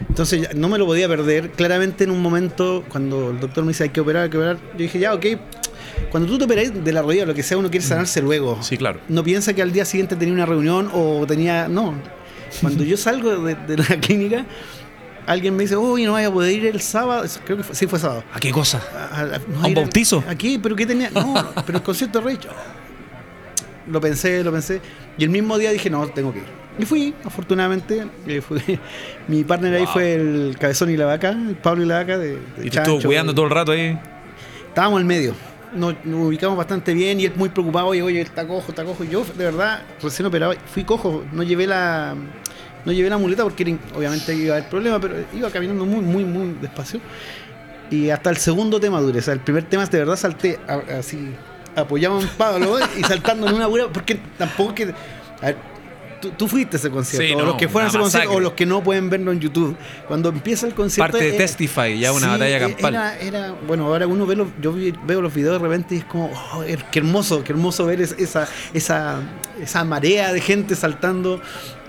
Entonces 0.08 0.54
no 0.54 0.68
me 0.68 0.78
lo 0.78 0.86
podía 0.86 1.08
perder. 1.08 1.50
Claramente 1.50 2.04
en 2.04 2.10
un 2.10 2.20
momento, 2.20 2.84
cuando 2.88 3.30
el 3.30 3.40
doctor 3.40 3.64
me 3.64 3.68
dice 3.70 3.84
hay 3.84 3.90
que 3.90 4.00
operar, 4.00 4.24
hay 4.24 4.30
que 4.30 4.38
operar, 4.38 4.56
yo 4.72 4.78
dije, 4.78 4.98
ya, 4.98 5.14
ok. 5.14 5.26
Cuando 6.10 6.28
tú 6.28 6.38
te 6.38 6.44
operas 6.44 6.84
de 6.84 6.92
la 6.92 7.02
rodilla, 7.02 7.26
lo 7.26 7.34
que 7.34 7.42
sea, 7.42 7.56
uno 7.56 7.70
quiere 7.70 7.86
sanarse 7.86 8.20
luego. 8.20 8.62
Sí, 8.62 8.76
claro. 8.76 9.00
No 9.08 9.22
piensa 9.22 9.52
que 9.54 9.62
al 9.62 9.72
día 9.72 9.84
siguiente 9.84 10.16
tenía 10.16 10.34
una 10.34 10.46
reunión 10.46 10.90
o 10.92 11.24
tenía. 11.26 11.68
No. 11.68 11.94
Cuando 12.60 12.84
yo 12.84 12.96
salgo 12.96 13.44
de, 13.44 13.76
la 13.76 13.84
clínica, 14.00 14.44
alguien 15.26 15.56
me 15.56 15.64
dice, 15.64 15.76
uy, 15.76 16.04
no 16.04 16.12
vaya 16.12 16.28
a 16.28 16.32
poder 16.32 16.52
ir 16.52 16.66
el 16.66 16.80
sábado. 16.80 17.24
Creo 17.44 17.58
que 17.58 17.74
sí 17.74 17.86
fue 17.86 17.98
sábado. 17.98 18.24
¿A 18.32 18.40
qué 18.40 18.50
cosa? 18.50 18.80
¿A, 19.12 19.40
un 19.66 19.74
bautizo? 19.74 20.22
Aquí, 20.28 20.58
pero 20.58 20.76
¿qué 20.76 20.86
tenía? 20.86 21.10
No, 21.10 21.34
pero 21.66 21.78
el 21.78 21.84
concierto 21.84 22.20
de 22.20 22.24
Rey. 22.24 22.38
Lo 23.86 24.00
pensé, 24.00 24.42
lo 24.42 24.52
pensé. 24.52 24.80
Y 25.18 25.24
el 25.24 25.30
mismo 25.30 25.58
día 25.58 25.70
dije, 25.70 25.90
no, 25.90 26.06
tengo 26.08 26.32
que 26.32 26.38
ir. 26.40 26.64
Y 26.78 26.84
fui, 26.84 27.14
afortunadamente. 27.24 28.06
Eh, 28.26 28.42
mi 29.28 29.44
partner 29.44 29.74
ahí 29.74 29.86
fue 29.86 30.14
el 30.14 30.56
Cabezón 30.58 30.90
y 30.90 30.96
la 30.96 31.06
Vaca, 31.06 31.30
el 31.30 31.56
Pablo 31.56 31.84
y 31.84 31.86
la 31.86 31.96
Vaca. 31.96 32.18
De, 32.18 32.38
¿Y 32.62 32.70
te 32.70 32.78
estuvo 32.78 33.00
cuidando 33.00 33.34
todo 33.34 33.46
el 33.46 33.50
rato 33.50 33.72
ahí? 33.72 33.98
Estábamos 34.68 35.00
en 35.00 35.06
medio. 35.06 35.34
Nos, 35.74 35.94
ubicamos 36.04 36.56
bastante 36.56 36.94
bien 36.94 37.20
y 37.20 37.26
él 37.26 37.32
muy 37.36 37.48
preocupado. 37.48 37.88
Oye, 37.88 38.02
oye, 38.02 38.20
está 38.20 38.46
cojo, 38.46 38.66
está 38.68 38.84
cojo. 38.84 39.04
Y 39.04 39.08
yo, 39.08 39.24
de 39.24 39.44
verdad, 39.44 39.82
recién 40.02 40.26
operado, 40.26 40.54
fui 40.72 40.84
cojo. 40.84 41.24
No 41.32 41.42
llevé 41.42 41.66
la 41.66 42.16
no 42.84 42.92
llevé 42.92 43.10
la 43.10 43.18
muleta 43.18 43.42
porque 43.42 43.76
obviamente 43.94 44.34
iba 44.34 44.54
a 44.54 44.58
haber 44.58 44.70
problema, 44.70 45.00
pero 45.00 45.14
iba 45.32 45.50
caminando 45.50 45.84
muy, 45.84 46.00
muy, 46.00 46.24
muy 46.24 46.56
despacio. 46.60 47.00
Y 47.90 48.10
hasta 48.10 48.30
el 48.30 48.36
segundo 48.36 48.80
tema 48.80 49.00
dure. 49.00 49.18
O 49.18 49.22
sea, 49.22 49.34
el 49.34 49.40
primer 49.40 49.64
tema 49.64 49.86
de 49.86 49.98
verdad 49.98 50.16
salté 50.16 50.58
así, 50.98 51.30
apoyado 51.76 52.20
en 52.20 52.28
Pablo 52.28 52.78
y 52.98 53.02
saltando 53.02 53.48
en 53.48 53.54
una 53.54 53.66
buena, 53.66 53.88
porque 53.88 54.18
tampoco 54.38 54.74
que. 54.74 54.94
A 55.40 55.46
ver, 55.46 55.56
tú, 56.32 56.48
fuiste 56.48 56.76
a 56.76 56.78
ese 56.78 56.90
concierto, 56.90 57.38
o 57.38 57.42
los 57.42 57.56
que 57.56 57.68
fueron 57.68 57.86
a 57.86 57.90
ese 57.90 57.98
concierto, 57.98 58.32
o 58.32 58.40
los 58.40 58.52
que 58.52 58.66
no 58.66 58.82
pueden 58.82 59.10
verlo 59.10 59.32
en 59.32 59.40
YouTube. 59.40 59.76
Cuando 60.08 60.30
empieza 60.30 60.66
el 60.66 60.74
concierto. 60.74 61.12
Parte 61.12 61.30
de 61.30 61.36
Testify, 61.36 61.98
ya 61.98 62.12
una 62.12 62.28
batalla 62.28 62.58
campal. 62.58 63.16
Era, 63.20 63.54
bueno, 63.66 63.86
ahora 63.86 64.06
uno 64.06 64.26
ve 64.26 64.36
los, 64.36 64.48
yo 64.60 64.74
veo 65.06 65.20
los 65.20 65.34
videos 65.34 65.60
de 65.60 65.68
repente 65.68 65.94
y 65.94 65.98
es 65.98 66.04
como, 66.04 66.30
oh, 66.54 66.64
qué 66.90 66.98
hermoso, 66.98 67.44
qué 67.44 67.52
hermoso 67.52 67.86
ver 67.86 68.00
esa, 68.00 68.48
esa, 68.72 69.20
esa 69.60 69.84
marea 69.84 70.32
de 70.32 70.40
gente 70.40 70.74
saltando. 70.74 71.40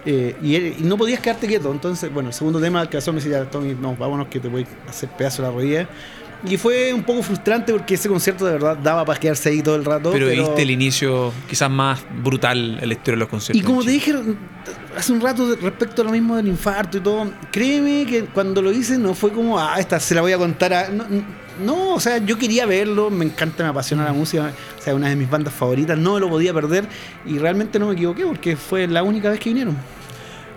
Eh, 0.06 0.36
y, 0.42 0.84
no 0.84 0.98
podías 0.98 1.20
quedarte 1.20 1.48
quieto. 1.48 1.72
Entonces, 1.72 2.14
bueno, 2.14 2.30
el 2.30 2.36
segundo 2.36 2.60
tema, 2.60 2.88
que 2.90 2.98
me 2.98 3.14
decía, 3.14 3.50
Tony, 3.50 3.74
no, 3.74 3.96
vámonos 3.96 4.28
que 4.28 4.40
te 4.40 4.48
voy 4.48 4.66
a 4.88 4.90
hacer 4.90 5.10
pedazo 5.10 5.42
de 5.42 5.48
la 5.48 5.54
rodilla. 5.54 5.90
Y 6.48 6.58
fue 6.58 6.94
un 6.94 7.04
poco 7.04 7.24
frustrante 7.24 7.72
porque 7.72 7.96
ese 7.96 8.08
concierto 8.08 8.46
de 8.46 8.54
verdad 8.54 8.78
daba 8.78 9.04
para 9.04 9.20
quedarse 9.20 9.50
ahí 9.50 9.62
todo 9.62 9.76
el 9.76 9.86
rato. 9.86 10.12
Pero, 10.12 10.28
viste 10.28 10.62
el 10.62 10.72
inicio 10.72 11.34
quizás 11.50 11.72
más 11.72 12.04
brutal 12.22 12.76
la 12.76 12.94
historia 12.94 13.16
de 13.16 13.20
los 13.20 13.30
conciertos. 13.30 13.62
Y 13.62 13.66
como 13.66 13.84
te 13.84 13.92
dije 13.92 14.14
hace 14.96 15.12
un 15.12 15.22
rato 15.22 15.56
respecto 15.56 16.02
a 16.02 16.06
lo 16.06 16.12
mismo 16.12 16.36
del 16.36 16.48
infarto 16.48 16.98
y 16.98 17.02
todo, 17.02 17.32
créeme 17.52 18.06
que 18.06 18.26
cuando 18.26 18.62
lo 18.62 18.72
hice 18.72 18.98
no 18.98 19.14
fue 19.14 19.32
como, 19.32 19.60
ah, 19.60 19.76
esta 19.80 20.00
se 20.00 20.16
la 20.16 20.22
voy 20.22 20.34
a 20.34 20.38
contar 20.38 20.74
a... 20.74 20.90
No, 20.90 21.06
o 21.68 22.00
sea, 22.00 22.18
yo 22.18 22.38
quería 22.38 22.66
verlo, 22.66 23.10
me 23.10 23.26
encanta, 23.26 23.64
me 23.64 23.70
apasiona 23.70 24.04
la 24.04 24.14
música, 24.14 24.52
o 24.78 24.82
sea, 24.82 24.94
una 24.96 25.10
de 25.10 25.16
mis 25.16 25.30
bandas 25.30 25.54
favoritas, 25.54 25.98
no 25.98 26.20
lo 26.20 26.30
podía 26.30 26.54
perder 26.54 26.86
y 27.26 27.38
realmente 27.38 27.80
no 27.80 27.88
me 27.88 27.94
equivoqué 27.94 28.26
porque 28.26 28.56
fue 28.56 28.88
la 28.88 29.04
única 29.04 29.30
vez 29.30 29.40
que 29.40 29.50
vinieron. 29.50 29.78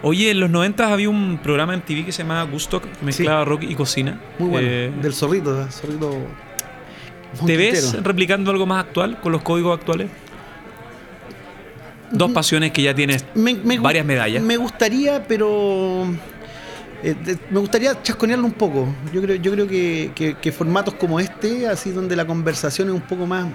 Oye, 0.03 0.31
en 0.31 0.39
los 0.41 0.49
90 0.51 0.93
había 0.93 1.09
un 1.11 1.39
programa 1.43 1.75
en 1.75 1.81
TV 1.83 2.05
que 2.05 2.13
se 2.13 2.23
llamaba 2.23 2.43
Gusto, 2.45 2.81
que 2.81 2.89
mezclaba 3.03 3.45
rock 3.45 3.65
y 3.65 3.75
cocina. 3.75 4.21
Muy 4.39 4.49
bueno, 4.51 4.69
Eh, 4.71 4.93
del 5.03 5.13
zorrito, 5.13 5.55
del 5.55 5.71
zorrito. 5.73 6.17
¿Te 7.45 7.57
ves 7.57 8.01
replicando 8.03 8.51
algo 8.51 8.65
más 8.65 8.85
actual 8.85 9.21
con 9.21 9.33
los 9.33 9.43
códigos 9.43 9.77
actuales? 9.79 10.09
Dos 12.11 12.31
pasiones 12.33 12.73
que 12.73 12.83
ya 12.83 12.95
tienes 12.95 13.25
Me- 13.35 13.55
me 13.55 13.79
gu- 13.79 13.83
varias 13.83 14.07
medallas. 14.07 14.43
Me 14.43 14.57
gustaría, 14.57 15.23
pero. 15.27 16.07
Eh, 17.03 17.37
me 17.51 17.61
gustaría 17.61 18.01
chasconearlo 18.03 18.47
un 18.47 18.53
poco. 18.53 18.87
Yo 19.13 19.21
creo, 19.23 19.37
yo 19.37 19.53
creo 19.53 19.67
que, 19.69 20.13
que- 20.15 20.35
que 20.37 20.53
formatos 20.53 20.95
como 20.95 21.21
este, 21.21 21.67
así 21.69 21.91
donde 21.91 22.17
la 22.17 22.27
conversación 22.27 22.89
es 22.89 22.95
un 22.95 23.01
poco 23.03 23.27
más. 23.27 23.47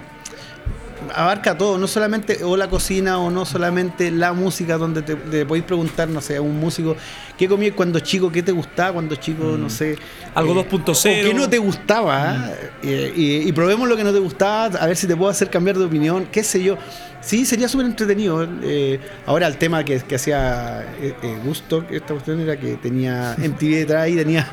abarca 1.14 1.56
todo, 1.58 1.76
no 1.76 1.86
solamente 1.86 2.42
o 2.44 2.56
la 2.56 2.68
cocina 2.70 3.18
o 3.18 3.30
no 3.30 3.44
solamente 3.44 4.10
la 4.10 4.32
música, 4.32 4.78
donde 4.78 5.02
te, 5.02 5.16
te 5.16 5.44
podéis 5.44 5.64
preguntar, 5.66 6.08
no 6.08 6.20
sé, 6.22 6.36
a 6.36 6.40
un 6.42 6.58
músico, 6.58 6.96
¿qué 7.38 7.48
comías 7.48 7.74
cuando 7.74 8.00
chico? 8.00 8.30
¿Qué 8.30 8.42
te 8.42 8.52
gustaba 8.52 8.92
cuando 8.92 9.14
chico? 9.16 9.56
No 9.58 9.68
sé. 9.70 9.96
Mm. 9.96 10.38
Algo 10.38 10.60
eh, 10.60 10.66
2.0. 10.70 10.90
o 10.90 11.28
¿Qué 11.28 11.34
no 11.34 11.48
te 11.48 11.58
gustaba? 11.58 12.50
Eh, 12.82 13.12
y, 13.16 13.48
y 13.48 13.52
probemos 13.52 13.88
lo 13.88 13.96
que 13.96 14.04
no 14.04 14.12
te 14.12 14.18
gustaba, 14.18 14.78
a 14.78 14.86
ver 14.86 14.96
si 14.96 15.06
te 15.06 15.16
puedo 15.16 15.30
hacer 15.30 15.50
cambiar 15.50 15.78
de 15.78 15.84
opinión, 15.84 16.26
qué 16.30 16.42
sé 16.42 16.62
yo. 16.62 16.76
Sí, 17.20 17.46
sería 17.46 17.68
súper 17.68 17.86
entretenido. 17.86 18.46
eh, 18.62 19.00
ahora 19.24 19.46
el 19.46 19.56
tema 19.56 19.82
que, 19.82 19.98
que 20.00 20.16
hacía 20.16 20.82
eh, 21.00 21.14
eh, 21.22 21.38
Gusto, 21.42 21.82
esta 21.90 22.08
cuestión 22.12 22.38
era 22.40 22.58
que 22.58 22.74
tenía 22.76 23.34
MTV 23.38 23.70
detrás 23.76 24.08
y 24.10 24.16
tenía... 24.16 24.52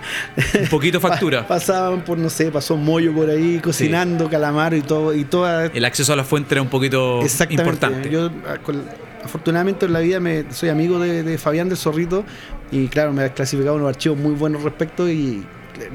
Un 0.57 0.67
poquito 0.69 0.99
factura. 1.01 1.41
Pa- 1.41 1.55
pasaban 1.55 2.01
por, 2.05 2.17
no 2.17 2.29
sé, 2.29 2.49
pasó 2.49 2.77
Moyo 2.77 3.13
por 3.13 3.29
ahí 3.29 3.59
cocinando 3.61 4.29
calamar 4.29 4.73
y 4.73 4.81
todo, 4.83 5.13
y 5.13 5.25
toda... 5.25 5.65
El 5.65 5.83
acceso 5.83 6.13
a 6.13 6.15
la 6.15 6.23
fuente 6.23 6.53
era 6.53 6.61
un 6.61 6.69
poquito 6.69 7.21
Exactamente. 7.21 7.61
importante. 7.61 8.09
Yo, 8.09 8.29
ah, 8.47 8.57
con- 8.63 8.85
afortunadamente 9.23 9.85
en 9.85 9.93
la 9.93 9.99
vida 9.99 10.19
me, 10.19 10.51
soy 10.51 10.69
amigo 10.69 10.99
de, 10.99 11.37
Fabián 11.37 11.69
del 11.69 11.77
Zorrito 11.77 12.23
y 12.71 12.87
claro, 12.87 13.13
me 13.13 13.23
ha 13.23 13.33
clasificado 13.33 13.75
unos 13.75 13.89
archivos 13.89 14.17
muy 14.17 14.33
buenos 14.33 14.63
respecto 14.63 15.09
y 15.09 15.45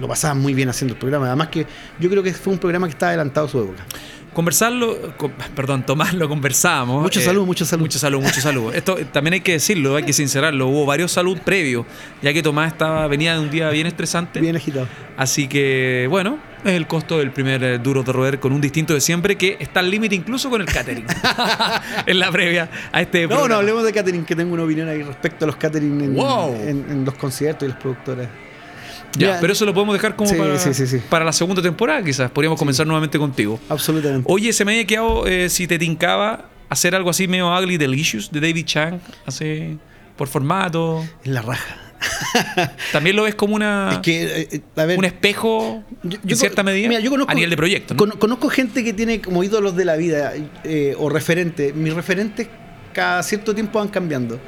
lo 0.00 0.08
pasaba 0.08 0.34
muy 0.34 0.54
bien 0.54 0.68
haciendo 0.68 0.94
el 0.94 0.98
programa. 0.98 1.26
Además 1.26 1.48
que 1.48 1.66
yo 2.00 2.10
creo 2.10 2.22
que 2.22 2.32
fue 2.32 2.52
un 2.52 2.58
programa 2.58 2.86
que 2.86 2.92
estaba 2.92 3.10
adelantado 3.10 3.46
a 3.46 3.50
su 3.50 3.62
época. 3.62 3.84
Conversarlo, 4.36 5.16
con- 5.16 5.32
perdón, 5.54 5.86
tomarlo, 5.86 6.28
conversábamos. 6.36 7.00
Mucho 7.02 7.22
salud, 7.22 7.46
mucho 7.46 7.64
salud. 7.64 7.84
Mucho 7.84 7.98
salud, 7.98 8.20
mucho 8.20 8.40
salud. 8.42 8.74
Esto 8.74 8.98
eh, 8.98 9.06
también 9.10 9.32
hay 9.32 9.40
que 9.40 9.52
decirlo, 9.52 9.96
hay 9.96 10.02
que 10.02 10.12
sincerarlo. 10.12 10.66
Hubo 10.66 10.84
varios 10.84 11.10
salud 11.10 11.38
previos, 11.42 11.86
ya 12.20 12.34
que 12.34 12.42
Tomás 12.42 12.70
estaba, 12.70 13.06
venía 13.06 13.32
de 13.32 13.40
un 13.40 13.50
día 13.50 13.70
bien 13.70 13.86
estresante. 13.86 14.38
Bien 14.40 14.54
agitado. 14.54 14.86
Así 15.16 15.48
que, 15.48 16.06
bueno, 16.10 16.38
es 16.66 16.72
el 16.74 16.86
costo 16.86 17.16
del 17.18 17.30
primer 17.30 17.64
eh, 17.64 17.78
duro 17.78 18.02
de 18.02 18.12
roer 18.12 18.38
con 18.38 18.52
un 18.52 18.60
distinto 18.60 18.92
de 18.92 19.00
siempre 19.00 19.36
que 19.36 19.56
está 19.58 19.80
al 19.80 19.90
límite 19.90 20.14
incluso 20.14 20.50
con 20.50 20.60
el 20.60 20.66
catering. 20.66 21.06
en 22.06 22.18
la 22.18 22.30
previa 22.30 22.68
a 22.92 23.00
este 23.00 23.22
No, 23.22 23.28
programa. 23.28 23.48
no 23.48 23.54
hablemos 23.60 23.84
de 23.84 23.92
catering, 23.94 24.26
que 24.26 24.36
tengo 24.36 24.52
una 24.52 24.64
opinión 24.64 24.86
ahí 24.90 25.02
respecto 25.02 25.46
a 25.46 25.48
los 25.48 25.56
catering 25.56 25.98
en, 26.02 26.14
Wow. 26.14 26.54
en- 26.56 26.84
en 26.90 27.04
los 27.06 27.14
conciertos 27.14 27.66
y 27.66 27.72
las 27.72 27.80
productoras. 27.80 28.28
Ya, 29.18 29.38
pero 29.40 29.52
eso 29.52 29.64
lo 29.64 29.72
podemos 29.74 29.94
dejar 29.94 30.16
como 30.16 30.30
Sí, 30.30 30.36
para, 30.36 30.58
sí, 30.58 30.74
sí, 30.74 30.98
para 31.10 31.24
la 31.24 31.32
segunda 31.32 31.62
temporada, 31.62 32.02
quizás. 32.02 32.30
Podríamos 32.30 32.58
comenzar 32.58 32.86
nuevamente 32.86 33.18
contigo. 33.18 33.58
Absolutamente. 33.68 34.24
Oye, 34.30 34.52
se 34.52 34.64
me 34.64 34.72
había 34.72 34.86
quedado 34.86 35.26
eh, 35.26 35.48
si 35.48 35.66
te 35.66 35.78
tincaba 35.78 36.50
hacer 36.68 36.94
algo 36.94 37.10
así 37.10 37.28
medio 37.28 37.48
ugly 37.56 37.76
delicious 37.76 38.30
de 38.32 38.40
David 38.40 38.64
Chang, 38.66 38.98
hace 39.26 39.76
por 40.16 40.28
formato. 40.28 41.04
Es 41.24 41.30
la 41.30 41.42
raja. 41.42 41.76
También 42.92 43.16
lo 43.16 43.22
ves 43.24 43.34
como 43.34 43.54
una 43.54 43.90
es 43.92 43.98
que, 44.00 44.48
eh, 44.52 44.60
a 44.76 44.84
ver, 44.84 44.98
un 44.98 45.04
espejo 45.04 45.82
Yo- 46.02 46.18
en 46.22 46.28
yo 46.28 46.36
cierta 46.36 46.56
con- 46.56 46.66
medida 46.66 46.88
mira, 46.88 47.00
yo 47.00 47.10
conozco- 47.10 47.30
a 47.30 47.34
nivel 47.34 47.50
de 47.50 47.56
proyecto. 47.56 47.94
¿no? 47.94 47.98
Con- 47.98 48.10
conozco 48.12 48.48
gente 48.48 48.84
que 48.84 48.92
tiene 48.92 49.20
como 49.20 49.42
ídolos 49.42 49.74
de 49.76 49.84
la 49.84 49.96
vida 49.96 50.32
eh, 50.64 50.94
o 50.98 51.08
referentes. 51.08 51.74
Mis 51.74 51.94
referentes 51.94 52.48
cada 52.92 53.22
cierto 53.22 53.54
tiempo 53.54 53.78
van 53.78 53.88
cambiando. 53.88 54.38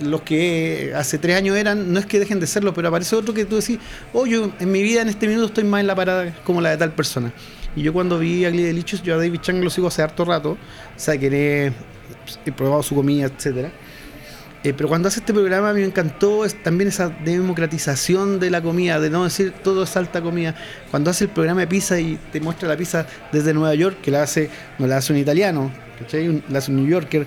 Los 0.00 0.22
que 0.22 0.92
hace 0.94 1.18
tres 1.18 1.36
años 1.36 1.56
eran, 1.56 1.92
no 1.92 1.98
es 1.98 2.06
que 2.06 2.18
dejen 2.18 2.40
de 2.40 2.46
serlo, 2.46 2.72
pero 2.74 2.88
aparece 2.88 3.16
otro 3.16 3.34
que 3.34 3.44
tú 3.44 3.56
decís, 3.56 3.78
oh, 4.12 4.26
yo 4.26 4.52
en 4.58 4.72
mi 4.72 4.82
vida 4.82 5.02
en 5.02 5.08
este 5.08 5.26
minuto 5.26 5.46
estoy 5.46 5.64
más 5.64 5.80
en 5.80 5.88
la 5.88 5.94
parada 5.94 6.34
como 6.44 6.60
la 6.60 6.70
de 6.70 6.76
tal 6.76 6.92
persona. 6.92 7.32
Y 7.76 7.82
yo 7.82 7.92
cuando 7.92 8.18
vi 8.18 8.44
a 8.44 8.50
Ugly 8.50 8.62
Delicious, 8.62 9.02
yo 9.02 9.14
a 9.14 9.18
David 9.18 9.40
Chang 9.40 9.62
lo 9.62 9.70
sigo 9.70 9.88
hace 9.88 10.02
harto 10.02 10.24
rato, 10.24 10.52
o 10.52 10.58
sea, 10.98 11.18
que 11.18 11.72
he 12.46 12.52
probado 12.52 12.82
su 12.82 12.94
comida, 12.94 13.26
etcétera. 13.26 13.72
Eh, 14.64 14.72
pero 14.74 14.88
cuando 14.88 15.08
hace 15.08 15.20
este 15.20 15.34
programa 15.34 15.68
a 15.68 15.72
mí 15.74 15.80
me 15.80 15.86
encantó 15.86 16.46
es 16.46 16.62
también 16.62 16.88
esa 16.88 17.10
democratización 17.10 18.40
de 18.40 18.50
la 18.50 18.62
comida, 18.62 18.98
de 18.98 19.10
no 19.10 19.24
decir 19.24 19.52
todo 19.62 19.82
es 19.82 19.94
alta 19.94 20.22
comida. 20.22 20.54
Cuando 20.90 21.10
hace 21.10 21.24
el 21.24 21.30
programa 21.30 21.60
de 21.60 21.66
pizza 21.66 22.00
y 22.00 22.18
te 22.32 22.40
muestra 22.40 22.66
la 22.66 22.76
pizza 22.76 23.06
desde 23.30 23.52
Nueva 23.52 23.74
York, 23.74 23.98
que 24.00 24.10
la 24.10 24.22
hace, 24.22 24.48
no 24.78 24.86
la 24.86 24.96
hace 24.96 25.12
un 25.12 25.18
italiano, 25.18 25.70
¿cachai? 25.98 26.28
Un- 26.28 26.42
la 26.48 26.58
hace 26.58 26.70
un 26.70 26.78
New 26.78 26.86
Yorker, 26.86 27.26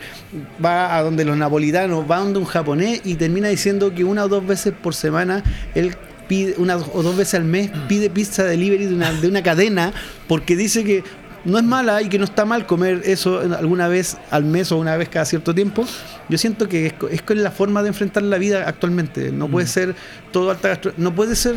va 0.63 0.95
a 0.97 1.03
donde 1.03 1.25
los 1.25 1.37
napolitanos, 1.37 2.09
va 2.09 2.17
a 2.17 2.19
donde 2.19 2.39
un 2.39 2.45
japonés 2.45 3.01
y 3.03 3.15
termina 3.15 3.47
diciendo 3.47 3.93
que 3.93 4.03
una 4.03 4.25
o 4.25 4.27
dos 4.27 4.45
veces 4.45 4.73
por 4.81 4.93
semana 4.93 5.43
él 5.75 5.95
pide, 6.27 6.55
una 6.57 6.77
o 6.77 7.03
dos 7.03 7.15
veces 7.15 7.35
al 7.35 7.45
mes 7.45 7.71
pide 7.87 8.09
pizza 8.09 8.43
delivery 8.43 8.85
de 8.87 8.93
una, 8.95 9.13
de 9.13 9.27
una 9.27 9.41
cadena 9.43 9.93
porque 10.27 10.55
dice 10.55 10.83
que 10.83 11.03
no 11.45 11.57
es 11.57 11.63
mala 11.63 12.01
y 12.01 12.09
que 12.09 12.17
no 12.19 12.25
está 12.25 12.43
mal 12.43 12.65
comer 12.65 13.01
eso 13.05 13.39
alguna 13.39 13.87
vez 13.87 14.17
al 14.31 14.43
mes 14.43 14.69
o 14.73 14.77
una 14.77 14.97
vez 14.97 15.07
cada 15.07 15.23
cierto 15.23 15.55
tiempo. 15.55 15.85
Yo 16.27 16.37
siento 16.37 16.67
que 16.67 16.87
es, 16.87 16.93
es 17.09 17.21
la 17.37 17.51
forma 17.51 17.81
de 17.83 17.87
enfrentar 17.89 18.23
la 18.23 18.37
vida 18.37 18.67
actualmente. 18.67 19.31
No 19.31 19.47
puede 19.47 19.67
ser 19.67 19.95
todo 20.33 20.51
alta 20.51 20.67
gastro- 20.67 20.93
no 20.97 21.15
puede 21.15 21.37
ser 21.37 21.55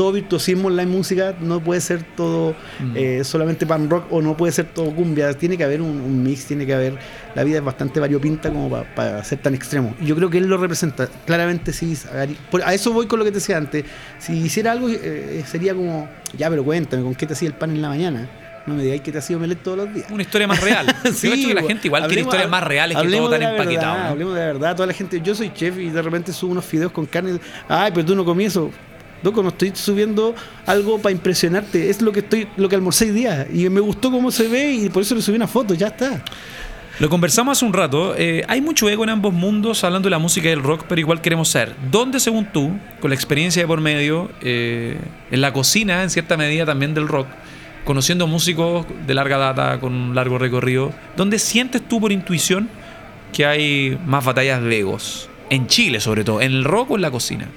todo 0.00 0.12
virtuosismo 0.12 0.70
en 0.70 0.76
la 0.76 0.86
música, 0.86 1.34
no 1.42 1.60
puede 1.60 1.82
ser 1.82 2.02
todo 2.16 2.54
eh, 2.94 3.20
solamente 3.22 3.66
pan 3.66 3.90
rock 3.90 4.04
o 4.10 4.22
no 4.22 4.34
puede 4.34 4.50
ser 4.50 4.64
todo 4.64 4.90
cumbia. 4.94 5.34
Tiene 5.34 5.58
que 5.58 5.64
haber 5.64 5.82
un, 5.82 5.90
un 6.00 6.22
mix, 6.22 6.46
tiene 6.46 6.64
que 6.64 6.72
haber. 6.72 6.94
La 7.34 7.44
vida 7.44 7.58
es 7.58 7.64
bastante 7.64 8.00
variopinta 8.00 8.48
como 8.48 8.70
para 8.96 9.22
ser 9.24 9.40
tan 9.40 9.54
extremo. 9.54 9.94
Y 10.00 10.06
yo 10.06 10.16
creo 10.16 10.30
que 10.30 10.38
él 10.38 10.46
lo 10.46 10.56
representa. 10.56 11.06
Claramente 11.26 11.74
sí. 11.74 11.94
A 12.64 12.72
eso 12.72 12.94
voy 12.94 13.06
con 13.08 13.18
lo 13.18 13.26
que 13.26 13.30
te 13.30 13.40
decía 13.40 13.58
antes. 13.58 13.84
Si 14.18 14.32
hiciera 14.32 14.72
algo, 14.72 14.88
eh, 14.88 15.44
sería 15.46 15.74
como, 15.74 16.08
ya, 16.34 16.48
pero 16.48 16.64
cuéntame, 16.64 17.02
¿con 17.02 17.14
qué 17.14 17.26
te 17.26 17.34
hacía 17.34 17.48
el 17.48 17.54
pan 17.54 17.68
en 17.72 17.82
la 17.82 17.90
mañana? 17.90 18.26
No 18.66 18.76
me 18.76 18.82
digáis 18.82 19.02
que 19.02 19.12
te 19.12 19.18
hacía 19.18 19.36
omelette 19.36 19.62
todos 19.62 19.76
los 19.76 19.92
días. 19.94 20.06
Una 20.10 20.22
historia 20.22 20.46
más 20.46 20.62
real. 20.62 20.86
Sí, 21.12 21.28
Yo 21.28 21.32
creo 21.34 21.48
que 21.48 21.54
la 21.56 21.62
gente 21.68 21.88
igual 21.88 22.06
quiere 22.06 22.22
hablemos- 22.22 22.28
historias 22.28 22.48
más 22.50 22.64
reales 22.64 22.96
que 22.96 23.06
todo 23.10 23.28
tan 23.28 23.42
empaquetado. 23.42 23.92
verdad, 23.92 24.04
¿no? 24.04 24.10
Hablemos 24.12 24.34
de 24.34 24.40
la 24.40 24.46
verdad, 24.46 24.76
toda 24.76 24.86
la 24.86 24.94
gente, 24.94 25.20
yo 25.22 25.34
soy 25.34 25.52
chef 25.52 25.76
y 25.78 25.90
de 25.90 26.00
repente 26.00 26.32
subo 26.32 26.52
unos 26.52 26.64
fideos 26.64 26.90
con 26.90 27.04
carne. 27.04 27.38
Ay, 27.68 27.90
pero 27.94 28.06
tú 28.06 28.14
no 28.14 28.24
comí 28.24 28.44
eso. 28.46 28.70
Loco, 29.22 29.42
no 29.42 29.50
estoy 29.50 29.72
subiendo 29.74 30.34
algo 30.66 30.98
para 30.98 31.12
impresionarte. 31.12 31.90
Es 31.90 32.00
lo 32.02 32.12
que 32.12 32.20
estoy, 32.20 32.48
lo 32.56 32.68
que 32.68 32.76
almorcé 32.76 33.06
hoy 33.06 33.10
día. 33.10 33.46
Y 33.52 33.68
me 33.68 33.80
gustó 33.80 34.10
cómo 34.10 34.30
se 34.30 34.48
ve 34.48 34.72
y 34.72 34.88
por 34.88 35.02
eso 35.02 35.14
le 35.14 35.22
subí 35.22 35.36
una 35.36 35.48
foto, 35.48 35.74
ya 35.74 35.88
está. 35.88 36.22
Lo 37.00 37.08
conversamos 37.08 37.56
hace 37.56 37.64
un 37.64 37.72
rato. 37.72 38.14
eh, 38.16 38.44
hay 38.46 38.60
mucho 38.60 38.86
ego 38.90 39.04
en 39.04 39.10
ambos 39.10 39.32
mundos 39.32 39.84
hablando 39.84 40.06
de 40.06 40.10
la 40.10 40.18
música 40.18 40.48
y 40.48 40.50
del 40.50 40.62
rock, 40.62 40.84
pero 40.86 41.00
igual 41.00 41.22
queremos 41.22 41.48
ser. 41.48 41.74
¿Dónde, 41.90 42.20
según 42.20 42.52
tú, 42.52 42.72
con 43.00 43.08
la 43.08 43.14
experiencia 43.14 43.62
de 43.62 43.66
por 43.66 43.80
medio, 43.80 44.30
eh, 44.42 44.98
en 45.30 45.40
la 45.40 45.50
cocina, 45.54 46.02
en 46.02 46.10
cierta 46.10 46.36
medida 46.36 46.66
también 46.66 46.92
del 46.92 47.08
rock, 47.08 47.26
conociendo 47.86 48.26
músicos 48.26 48.84
de 49.06 49.14
larga 49.14 49.38
data, 49.38 49.80
con 49.80 49.94
un 49.94 50.14
largo 50.14 50.36
recorrido, 50.36 50.92
¿dónde 51.16 51.38
sientes 51.38 51.80
tú 51.88 52.00
por 52.00 52.12
intuición 52.12 52.68
que 53.32 53.46
hay 53.46 53.98
más 54.04 54.22
batallas 54.22 54.62
de 54.62 54.78
egos? 54.78 55.30
En 55.48 55.68
Chile, 55.68 56.00
sobre 56.00 56.22
todo, 56.22 56.42
en 56.42 56.52
el 56.52 56.64
rock 56.64 56.90
o 56.90 56.96
en 56.96 57.02
la 57.02 57.10
cocina. 57.10 57.48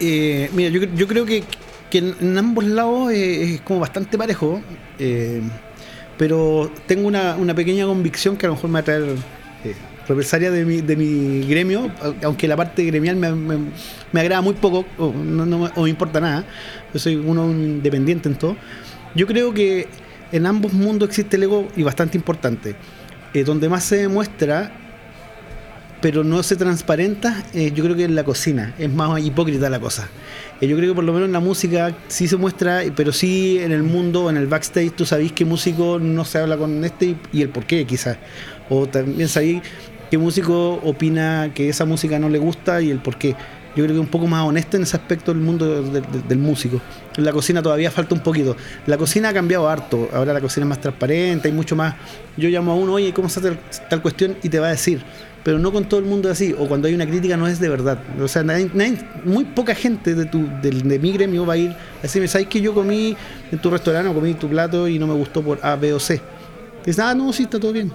Eh, 0.00 0.50
mira, 0.52 0.70
yo, 0.70 0.82
yo 0.94 1.06
creo 1.06 1.24
que, 1.26 1.44
en, 1.92 2.36
ambos 2.36 2.64
lados 2.64 3.12
eh, 3.12 3.54
es 3.54 3.60
como 3.60 3.80
bastante 3.80 4.18
parejo. 4.18 4.60
eh, 4.98 5.40
pero 6.16 6.70
tengo 6.86 7.08
una, 7.08 7.54
pequeña 7.54 7.86
convicción 7.86 8.36
que 8.36 8.46
a 8.46 8.48
lo 8.48 8.54
mejor 8.54 8.70
me 8.70 8.74
va 8.74 8.80
a 8.80 8.84
traer 8.84 9.02
eh, 9.64 9.74
represalia 10.06 10.50
de 10.52 10.64
mi, 10.64 10.80
de 10.80 10.94
mi 10.96 11.44
gremio, 11.48 11.90
aunque 12.22 12.46
la 12.46 12.56
parte 12.56 12.84
gremial 12.84 13.16
me, 13.16 13.32
me- 13.32 14.20
agrada 14.20 14.40
muy 14.40 14.54
poco 14.54 14.84
o 14.96 15.12
no, 15.12 15.44
no 15.44 15.70
o 15.74 15.82
me 15.82 15.90
importa 15.90 16.20
nada. 16.20 16.44
Yo 16.92 17.00
soy 17.00 17.16
uno 17.16 17.50
independiente 17.50 18.28
en 18.28 18.36
todo. 18.36 18.56
Yo 19.16 19.26
creo 19.26 19.52
que 19.52 19.88
en 20.30 20.46
ambos 20.46 20.72
mundos 20.72 21.08
existe 21.08 21.36
el 21.36 21.44
ego 21.44 21.66
y 21.76 21.82
bastante 21.82 22.16
importante. 22.16 22.76
Donde 23.44 23.68
más 23.68 23.82
se 23.82 23.96
demuestra 23.96 24.83
pero 26.04 26.22
no 26.22 26.42
se 26.42 26.56
transparenta, 26.56 27.42
eh, 27.54 27.72
yo 27.74 27.82
creo 27.82 27.96
que 27.96 28.04
en 28.04 28.14
la 28.14 28.24
cocina 28.24 28.74
es 28.78 28.92
más 28.92 29.24
hipócrita 29.24 29.70
la 29.70 29.80
cosa. 29.80 30.06
Eh, 30.60 30.68
yo 30.68 30.76
creo 30.76 30.90
que 30.90 30.94
por 30.94 31.02
lo 31.02 31.14
menos 31.14 31.28
en 31.28 31.32
la 31.32 31.40
música 31.40 31.96
sí 32.08 32.28
se 32.28 32.36
muestra, 32.36 32.82
pero 32.94 33.10
sí 33.10 33.58
en 33.58 33.72
el 33.72 33.82
mundo, 33.82 34.28
en 34.28 34.36
el 34.36 34.46
backstage, 34.46 34.92
tú 34.92 35.06
sabéis 35.06 35.32
qué 35.32 35.46
músico 35.46 35.98
no 35.98 36.26
se 36.26 36.40
habla 36.40 36.58
con 36.58 36.84
este 36.84 37.06
y, 37.06 37.16
y 37.32 37.40
el 37.40 37.48
por 37.48 37.64
qué 37.64 37.86
quizás. 37.86 38.18
O 38.68 38.86
también 38.86 39.30
sabéis 39.30 39.62
qué 40.10 40.18
músico 40.18 40.74
opina 40.84 41.52
que 41.54 41.70
esa 41.70 41.86
música 41.86 42.18
no 42.18 42.28
le 42.28 42.36
gusta 42.36 42.82
y 42.82 42.90
el 42.90 42.98
por 42.98 43.16
qué. 43.16 43.34
Yo 43.76 43.84
creo 43.84 43.96
que 43.96 44.00
un 44.00 44.06
poco 44.06 44.26
más 44.26 44.44
honesto 44.46 44.76
en 44.76 44.84
ese 44.84 44.96
aspecto 44.96 45.32
del 45.32 45.42
mundo 45.42 45.82
del 45.82 46.38
músico. 46.38 46.80
En 47.16 47.24
la 47.24 47.32
cocina 47.32 47.62
todavía 47.62 47.90
falta 47.90 48.14
un 48.14 48.22
poquito. 48.22 48.56
La 48.86 48.96
cocina 48.96 49.30
ha 49.30 49.32
cambiado 49.32 49.68
harto, 49.68 50.08
ahora 50.12 50.32
la 50.32 50.40
cocina 50.40 50.64
es 50.64 50.68
más 50.68 50.80
transparente, 50.80 51.48
hay 51.48 51.54
mucho 51.54 51.76
más. 51.76 51.94
Yo 52.36 52.48
llamo 52.48 52.72
a 52.72 52.74
uno, 52.74 52.94
oye, 52.94 53.12
¿cómo 53.12 53.28
se 53.28 53.40
hace 53.40 53.56
tal 53.88 54.02
cuestión? 54.02 54.36
Y 54.42 54.48
te 54.48 54.58
va 54.58 54.68
a 54.68 54.70
decir 54.70 55.02
pero 55.44 55.58
no 55.58 55.70
con 55.70 55.84
todo 55.84 56.00
el 56.00 56.06
mundo 56.06 56.30
así, 56.30 56.54
o 56.58 56.66
cuando 56.66 56.88
hay 56.88 56.94
una 56.94 57.06
crítica 57.06 57.36
no 57.36 57.46
es 57.46 57.60
de 57.60 57.68
verdad. 57.68 57.98
O 58.18 58.26
sea, 58.26 58.42
muy 59.24 59.44
poca 59.44 59.74
gente 59.74 60.14
de, 60.14 60.24
tu, 60.24 60.48
de, 60.62 60.98
mi 60.98 61.12
gremio 61.12 61.44
va 61.44 61.52
a 61.52 61.56
ir 61.58 61.70
a 61.70 62.02
decirme, 62.02 62.26
¿sabes 62.26 62.48
que 62.48 62.62
yo 62.62 62.72
comí 62.72 63.14
en 63.52 63.58
tu 63.58 63.68
restaurante 63.68 64.08
o 64.08 64.14
comí 64.14 64.32
tu 64.34 64.48
plato 64.48 64.88
y 64.88 64.98
no 64.98 65.06
me 65.06 65.12
gustó 65.12 65.42
por 65.42 65.58
A, 65.62 65.76
B 65.76 65.92
o 65.92 66.00
C? 66.00 66.20
Dices, 66.84 66.98
ah, 66.98 67.14
no, 67.14 67.30
sí, 67.32 67.42
está 67.42 67.60
todo 67.60 67.72
bien. 67.72 67.92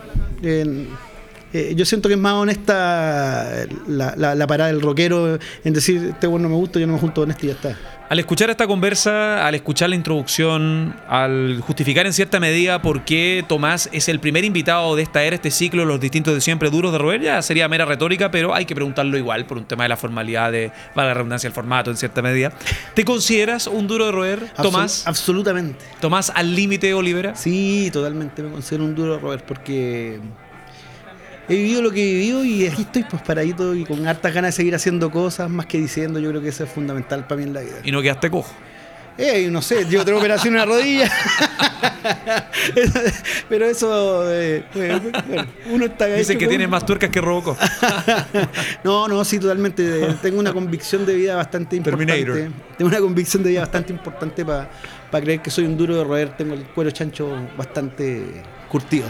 Yo 1.53 1.85
siento 1.85 2.09
que 2.09 2.15
es 2.15 2.19
más 2.19 2.33
honesta 2.33 3.65
la, 3.87 4.15
la, 4.15 4.47
parada 4.47 4.71
del 4.71 4.81
rockero 4.81 5.39
en 5.63 5.73
decir, 5.73 6.11
este 6.13 6.27
bueno 6.27 6.43
no 6.43 6.55
me 6.55 6.55
gusta, 6.55 6.79
yo 6.79 6.87
no 6.87 6.93
me 6.93 6.99
junto 6.99 7.21
con 7.21 7.31
este 7.31 7.47
y 7.47 7.49
ya 7.49 7.55
está. 7.55 7.77
Al 8.09 8.17
escuchar 8.17 8.49
esta 8.49 8.65
conversa, 8.65 9.45
al 9.45 9.53
escuchar 9.53 9.89
la 9.89 9.95
introducción, 9.95 10.95
al 11.07 11.61
justificar 11.61 12.07
en 12.07 12.13
cierta 12.13 12.39
medida 12.39 12.81
por 12.81 13.05
qué 13.05 13.45
Tomás 13.47 13.87
es 13.91 14.09
el 14.09 14.19
primer 14.19 14.43
invitado 14.45 14.95
de 14.95 15.03
esta 15.03 15.23
era, 15.23 15.35
este 15.35 15.51
ciclo, 15.51 15.85
los 15.85 15.99
distintos 15.99 16.33
de 16.33 16.41
siempre 16.41 16.71
duros 16.71 16.91
de 16.91 16.97
roer, 16.97 17.21
ya 17.21 17.39
sería 17.43 17.67
mera 17.67 17.85
retórica, 17.85 18.31
pero 18.31 18.55
hay 18.55 18.65
que 18.65 18.73
preguntarlo 18.73 19.15
igual 19.15 19.45
por 19.45 19.59
un 19.59 19.65
tema 19.65 19.83
de 19.83 19.89
la 19.89 19.97
formalidad, 19.97 20.51
de 20.51 20.71
la 20.95 21.13
redundancia 21.13 21.47
del 21.47 21.53
formato 21.53 21.91
en 21.91 21.97
cierta 21.97 22.23
medida. 22.23 22.51
¿Te 22.95 23.05
consideras 23.05 23.67
un 23.67 23.85
duro 23.85 24.07
de 24.07 24.11
roer, 24.11 24.53
Tomás? 24.55 25.05
absolutamente. 25.05 25.85
¿Tomás 26.01 26.31
al 26.33 26.55
límite, 26.55 26.91
Olivera? 26.95 27.35
Sí, 27.35 27.91
totalmente 27.93 28.41
me 28.41 28.49
considero 28.49 28.85
un 28.85 28.95
duro 28.95 29.13
de 29.13 29.19
roer 29.19 29.43
porque 29.43 30.19
he 31.49 31.55
vivido 31.55 31.81
lo 31.81 31.91
que 31.91 32.01
he 32.01 32.13
vivido 32.13 32.45
y 32.45 32.67
aquí 32.67 32.83
estoy 32.83 33.03
pues 33.03 33.21
paradito 33.21 33.75
y 33.75 33.83
con 33.83 34.07
hartas 34.07 34.33
ganas 34.33 34.53
de 34.53 34.57
seguir 34.57 34.75
haciendo 34.75 35.11
cosas, 35.11 35.49
más 35.49 35.65
que 35.65 35.79
diciendo, 35.79 36.19
yo 36.19 36.29
creo 36.29 36.41
que 36.41 36.49
eso 36.49 36.63
es 36.63 36.69
fundamental 36.69 37.27
para 37.27 37.37
mí 37.37 37.47
en 37.47 37.53
la 37.53 37.61
vida. 37.61 37.77
¿Y 37.83 37.91
no 37.91 38.01
quedaste 38.01 38.29
cojo? 38.29 38.53
Eh, 39.21 39.49
no 39.51 39.61
sé, 39.61 39.85
yo 39.89 40.05
tengo 40.05 40.19
operación 40.19 40.53
en 40.53 40.59
la 40.59 40.65
rodilla. 40.65 41.11
Pero 43.49 43.65
eso, 43.65 44.31
eh, 44.31 44.63
uno 45.69 45.87
está 45.87 46.05
Dicen 46.05 46.37
que 46.37 46.47
tiene 46.47 46.67
más 46.67 46.85
tuercas 46.85 47.09
que 47.09 47.19
Robocop. 47.19 47.57
no, 48.85 49.09
no, 49.09 49.25
sí, 49.25 49.37
totalmente. 49.37 50.15
Tengo 50.21 50.39
una 50.39 50.53
convicción 50.53 51.05
de 51.05 51.15
vida 51.15 51.35
bastante 51.35 51.75
importante. 51.75 52.49
Tengo 52.77 52.89
una 52.89 52.99
convicción 52.99 53.43
de 53.43 53.49
vida 53.49 53.59
bastante 53.59 53.91
importante 53.91 54.45
para 54.45 54.69
creer 55.11 55.41
que 55.41 55.51
soy 55.51 55.65
un 55.65 55.77
duro 55.77 55.97
de 55.97 56.05
roer. 56.05 56.37
Tengo 56.37 56.53
el 56.53 56.63
cuero 56.67 56.89
chancho 56.91 57.29
bastante 57.57 58.23
curtido. 58.69 59.09